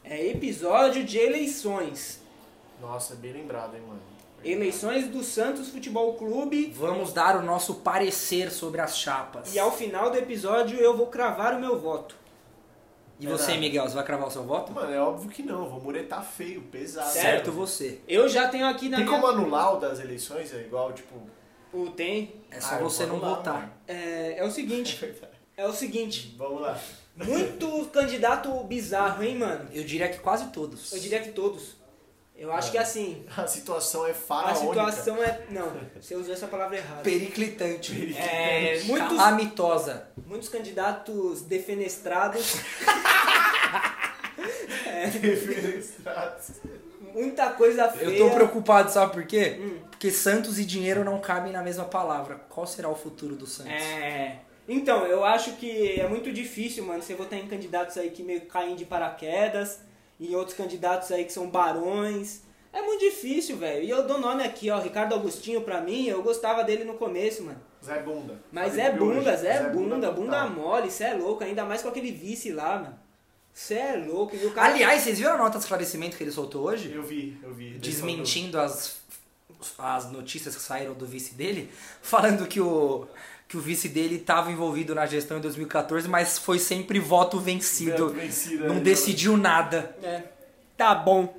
[0.03, 2.19] é episódio de eleições.
[2.81, 4.01] Nossa, é bem lembrado, hein, mano.
[4.43, 6.71] Eleições do Santos Futebol Clube.
[6.75, 9.55] Vamos dar o nosso parecer sobre as chapas.
[9.55, 12.15] E ao final do episódio eu vou cravar o meu voto.
[13.19, 13.55] E você.
[13.57, 14.73] Miguel, você vai cravar o seu voto?
[14.73, 17.09] Mano, é óbvio que não, vou muretar feio, pesado.
[17.09, 18.01] Certo você.
[18.07, 19.17] Eu já tenho aqui na Tem minha...
[19.17, 20.53] como anular o das eleições?
[20.53, 21.15] É igual, tipo.
[21.71, 22.41] O tem.
[22.51, 23.77] É só ah, você não anular, votar.
[23.87, 24.99] É, é o seguinte.
[25.57, 26.35] É o seguinte.
[26.37, 26.77] Vamos lá.
[27.15, 29.69] Muito candidato bizarro, hein, mano?
[29.71, 30.91] Eu diria que quase todos.
[30.91, 31.77] Eu diria que todos.
[32.37, 33.25] Eu acho que assim.
[33.35, 34.91] A situação é A faraônica.
[34.91, 35.41] situação é.
[35.49, 37.01] Não, você usou essa palavra errada.
[37.01, 38.15] Periclitante.
[38.17, 40.07] É, muitos, Calamitosa.
[40.25, 42.55] muitos candidatos defenestrados,
[45.21, 46.51] Defenestrados.
[47.13, 48.09] muita coisa feia.
[48.09, 49.57] Eu tô preocupado, sabe por quê?
[49.59, 49.79] Hum.
[49.89, 52.35] Porque Santos e dinheiro não cabem na mesma palavra.
[52.49, 53.71] Qual será o futuro do Santos?
[53.71, 54.39] É.
[54.67, 58.41] Então, eu acho que é muito difícil, mano, você votar em candidatos aí que meio
[58.41, 59.79] que caem de paraquedas,
[60.19, 62.41] e outros candidatos aí que são barões.
[62.71, 63.83] É muito difícil, velho.
[63.83, 67.43] E eu dou nome aqui, ó, Ricardo Agostinho, pra mim, eu gostava dele no começo,
[67.43, 67.61] mano.
[67.83, 68.39] Zé Bunda.
[68.51, 68.97] Mas é hoje?
[68.99, 70.13] bunda, Zé bunda, total.
[70.13, 72.99] bunda mole, cê é louco, ainda mais com aquele vice lá, mano.
[73.53, 74.35] Cê é louco.
[74.35, 74.73] O cara...
[74.73, 76.91] Aliás, vocês viram a nota de esclarecimento que ele soltou hoje?
[76.91, 77.77] Eu vi, eu vi.
[77.77, 78.99] Desmentindo as,
[79.77, 83.07] as notícias que saíram do vice dele, falando que o,
[83.47, 88.07] que o vice dele estava envolvido na gestão em 2014, mas foi sempre voto vencido.
[88.07, 88.81] Voto vencido, não né?
[88.81, 89.95] decidiu nada.
[90.03, 90.23] É.
[90.77, 91.35] Tá bom.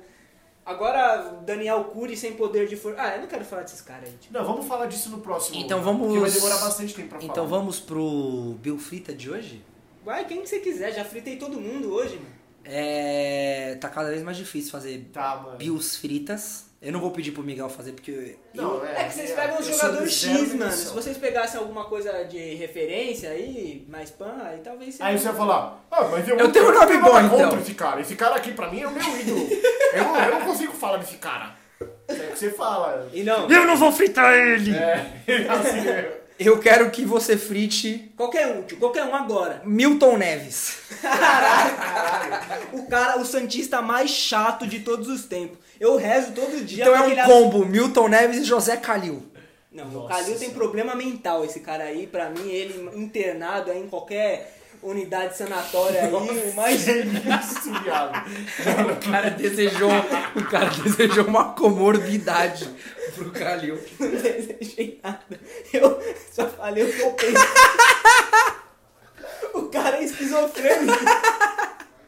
[0.65, 3.01] Agora, Daniel Cury sem poder de força.
[3.01, 4.33] Ah, eu não quero falar desses caras aí, tipo.
[4.33, 5.55] Não, vamos falar disso no próximo.
[5.57, 6.07] Então vamos.
[6.07, 7.47] Porque vai demorar bastante tempo pra Então falar.
[7.47, 9.63] vamos pro Bill Frita de hoje?
[10.03, 12.35] Vai, quem que você quiser, já fritei todo mundo hoje, mano.
[12.65, 13.77] É.
[13.79, 15.57] Tá cada vez mais difícil fazer Tá, mano.
[15.57, 16.65] Bills fritas.
[16.79, 18.37] Eu não vou pedir pro Miguel fazer porque.
[18.53, 20.71] Não, É que vocês é, pegam eu do jogadores zero X, mano.
[20.71, 25.05] Se vocês pegassem alguma coisa de referência aí, mais pan, aí talvez seja.
[25.05, 27.29] Aí você vai falar, ah, mas eu, Eu tenho um nome bom, então.
[27.29, 28.01] contra esse cara.
[28.01, 29.47] Esse cara aqui pra mim é o meu ídolo.
[29.93, 31.55] eu, não, eu não consigo falar desse cara.
[32.07, 33.09] É o que você fala.
[33.11, 34.75] E não, Eu não vou fritar ele!
[34.75, 36.26] É, assim mesmo.
[36.39, 39.61] Eu quero que você frite qualquer um, tio, qualquer um agora.
[39.65, 40.77] Milton Neves.
[42.73, 45.57] O cara, o Santista mais chato de todos os tempos.
[45.79, 49.23] Eu rezo todo dia Então é um ele combo, Milton Neves e José Calil.
[49.71, 50.57] Não, o Nossa Calil tem Senhora.
[50.57, 52.07] problema mental, esse cara aí.
[52.07, 56.87] Pra mim, ele internado aí em qualquer unidade sanatória aí, o mais...
[56.87, 58.29] Isso, viado.
[58.91, 59.91] O cara desejou,
[60.35, 62.69] o cara desejou uma comorbidade
[63.15, 63.79] pro Calil.
[63.99, 65.39] Não desejei nada.
[65.73, 65.99] Eu
[66.31, 67.37] só falei o que eu penso.
[69.53, 70.93] O cara é esquizofrênico.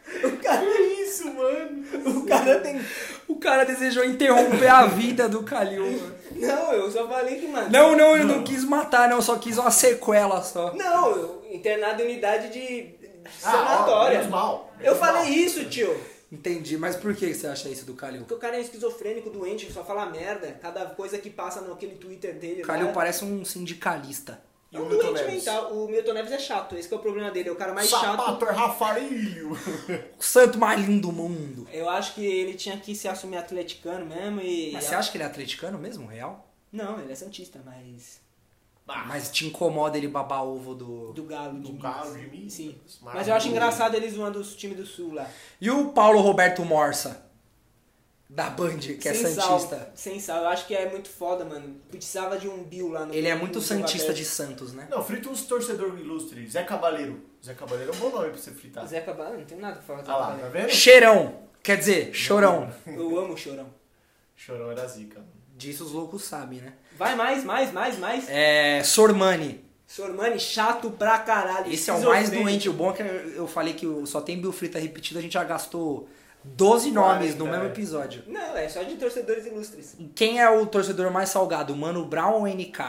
[0.23, 1.85] O cara, Que isso, mano?
[2.19, 2.81] o cara tem...
[3.27, 5.83] O cara desejou interromper a vida do Calil.
[5.85, 6.15] mano.
[6.35, 7.69] Não, eu só falei que, mano...
[7.69, 10.73] Não, não, eu não quis matar, não, só quis uma sequela só.
[10.73, 12.95] Não, eu, internado em unidade de
[13.43, 14.17] Ah, ó, sanatória.
[14.19, 14.73] menos mal.
[14.79, 15.31] eu menos falei mal.
[15.31, 15.95] isso, tio.
[16.31, 18.19] Entendi, mas por que você acha isso do Calil?
[18.19, 20.55] Porque o cara é esquizofrênico, doente, só fala merda.
[20.61, 22.63] Cada coisa que passa naquele Twitter dele.
[22.63, 24.39] O lá, parece um sindicalista.
[24.71, 25.45] E É o um Milton doente Neves?
[25.45, 25.73] mental.
[25.73, 27.49] O Milton Neves é chato, esse que é o problema dele.
[27.49, 28.01] É o cara mais chato.
[28.01, 29.57] Sapato é Rafaelho.
[30.19, 31.67] O santo mais lindo do mundo.
[31.73, 34.71] Eu acho que ele tinha que se assumir atleticano mesmo e.
[34.73, 36.45] Mas você acha que ele é atleticano mesmo, real?
[36.71, 38.21] Não, ele é Santista, mas.
[39.07, 41.13] Mas te incomoda ele babar ovo do...
[41.13, 41.77] Do Galo de Do.
[41.77, 42.53] Galo de Minas.
[42.53, 42.75] Sim.
[43.03, 45.29] Mas eu acho engraçado ele zoando os times do Sul lá.
[45.61, 47.28] E o Paulo Roberto Morsa?
[48.29, 49.75] Da Band, que é sem Santista.
[49.75, 50.43] Sal, sem sal.
[50.43, 51.75] Eu acho que é muito foda, mano.
[51.89, 53.13] Precisava de um Bill lá no.
[53.13, 54.87] Ele é muito Santista de Santos, né?
[54.91, 56.47] Não, frita uns torcedor ilustre.
[56.47, 57.19] Zé Cabaleiro.
[57.43, 58.85] Zé Cabaleiro é um bom nome pra você fritar.
[58.85, 60.03] Zé Cabral, não tem nada pra falar.
[60.05, 60.69] Ah lá, tá vendo?
[60.69, 61.39] Cheirão.
[61.63, 62.71] Quer dizer, chorão.
[62.85, 63.67] Eu amo chorão.
[64.35, 65.19] Chorão era zica.
[65.19, 65.31] mano.
[65.57, 66.73] Disso os loucos sabem, né?
[66.97, 68.29] Vai mais, mais, mais, mais.
[68.29, 68.83] É.
[68.83, 69.65] Sormani.
[69.87, 71.73] Sormani, chato pra caralho.
[71.73, 72.69] Esse é o mais doente.
[72.69, 75.43] O bom é que eu falei que só tem Bill Frita repetido, a gente já
[75.43, 76.07] gastou
[76.43, 77.67] 12 nomes 40, no mesmo é.
[77.67, 78.23] episódio.
[78.27, 79.95] Não, é só de torcedores ilustres.
[80.15, 82.79] Quem é o torcedor mais salgado, Mano Brown ou NK?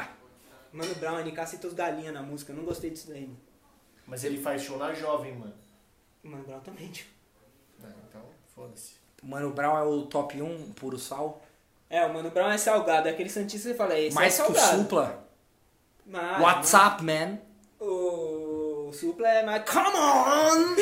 [0.73, 2.53] Mano Brown, NK cita os galinhas na música.
[2.53, 3.23] Eu não gostei disso daí.
[3.23, 3.37] mano.
[4.07, 5.55] Mas ele faz show na jovem, mano.
[6.23, 7.07] Mano Brown também, tio.
[7.83, 8.23] É, então,
[8.55, 8.95] foda-se.
[9.23, 11.43] Mano Brown é o top 1, puro sal.
[11.89, 13.09] É, o Mano Brown é salgado.
[13.09, 14.83] É aquele Santista que você fala, esse Mais é que o salgado.
[14.83, 15.25] Supla.
[16.07, 17.39] Mas, WhatsApp, man.
[17.81, 19.65] O, o Supla é mais.
[19.69, 20.77] Come on!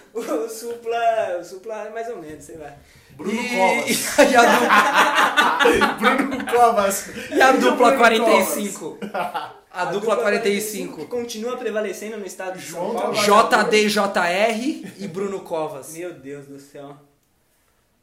[0.44, 2.72] o, Supla, o Supla é mais ou menos, sei lá.
[3.16, 3.48] Bruno e...
[3.48, 4.18] Covas.
[4.30, 7.08] e a dupla, Bruno Covas.
[7.30, 8.98] e a dupla Bruno 45?
[9.12, 11.06] A, A dupla Que 45.
[11.06, 13.14] continua prevalecendo no estado de São João Paulo.
[13.14, 15.92] JDJR e Bruno Covas.
[15.92, 16.96] Meu Deus do céu.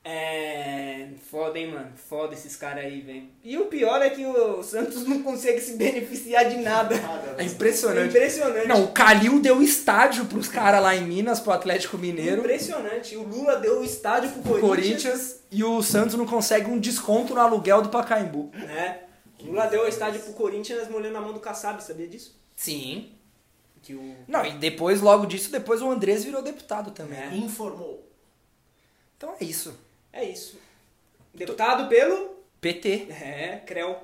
[0.03, 1.09] É.
[1.29, 1.91] Foda, hein, mano.
[1.95, 3.27] Foda esses caras aí, velho.
[3.43, 6.95] E o pior é que o Santos não consegue se beneficiar de nada.
[7.37, 8.09] É É impressionante.
[8.09, 8.67] impressionante.
[8.67, 13.15] Não, o Calil deu estádio pros caras lá em Minas, pro Atlético Mineiro, Impressionante.
[13.15, 14.69] O Lula deu o estádio pro Corinthians.
[14.69, 18.51] Corinthians, e o Santos não consegue um desconto no aluguel do Pacaembu.
[18.53, 19.01] Né?
[19.39, 22.39] O Lula deu o estádio pro Corinthians molhando a mão do Kassab, sabia disso?
[22.55, 23.11] Sim.
[23.81, 24.15] Que o.
[24.27, 27.19] Não, e depois, logo disso, depois o Andrés virou deputado também.
[27.19, 27.35] É.
[27.35, 28.07] Informou.
[29.17, 29.73] Então é isso.
[30.13, 30.57] É isso.
[31.33, 32.35] Deputado pelo.
[32.59, 33.07] PT.
[33.09, 33.97] É, Creu.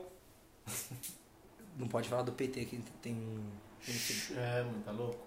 [1.78, 3.44] Não pode falar do PT que tem um.
[4.36, 5.18] É, mano, tá louco?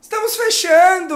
[0.00, 1.14] Estamos fechando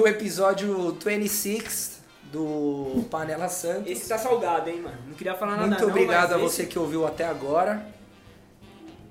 [0.00, 3.90] o episódio 26 do Panela Santos.
[3.90, 4.98] Esse tá salgado, hein, mano.
[5.06, 7.86] Não queria falar nada Muito não, obrigado a mas você esse- que ouviu até agora.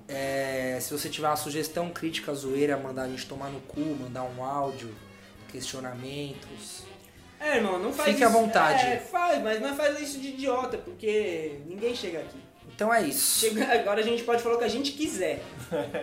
[0.08, 4.24] É, se você tiver uma sugestão, crítica, zoeira, mandar a gente tomar no cu, mandar
[4.24, 4.94] um áudio,
[5.52, 6.84] questionamentos.
[7.40, 8.38] É, irmão, não faz Fique à isso.
[8.38, 8.86] vontade.
[8.86, 12.38] É, faz, mas não faz isso de idiota, porque ninguém chega aqui.
[12.76, 13.40] Então é isso.
[13.48, 15.44] Chega, agora a gente pode falar o que a gente quiser.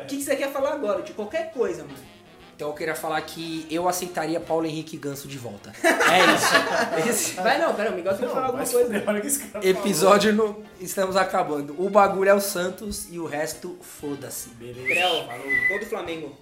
[0.02, 1.02] O que, que você quer falar agora?
[1.02, 2.14] De qualquer coisa, mano.
[2.56, 5.72] Então eu queria falar que eu aceitaria Paulo Henrique Ganso de volta.
[5.82, 7.08] É isso.
[7.10, 8.84] Esse Vai não, pera, o Miguel tem que falar Não, alguma coisa.
[8.84, 10.62] fuder, olha o que esse cara episódio no...
[10.80, 11.74] estamos acabando.
[11.78, 14.50] O bagulho é o Santos e o resto foda-se.
[14.50, 14.86] Beleza.
[14.86, 15.68] Creu, Falou.
[15.68, 16.36] gol do Flamengo.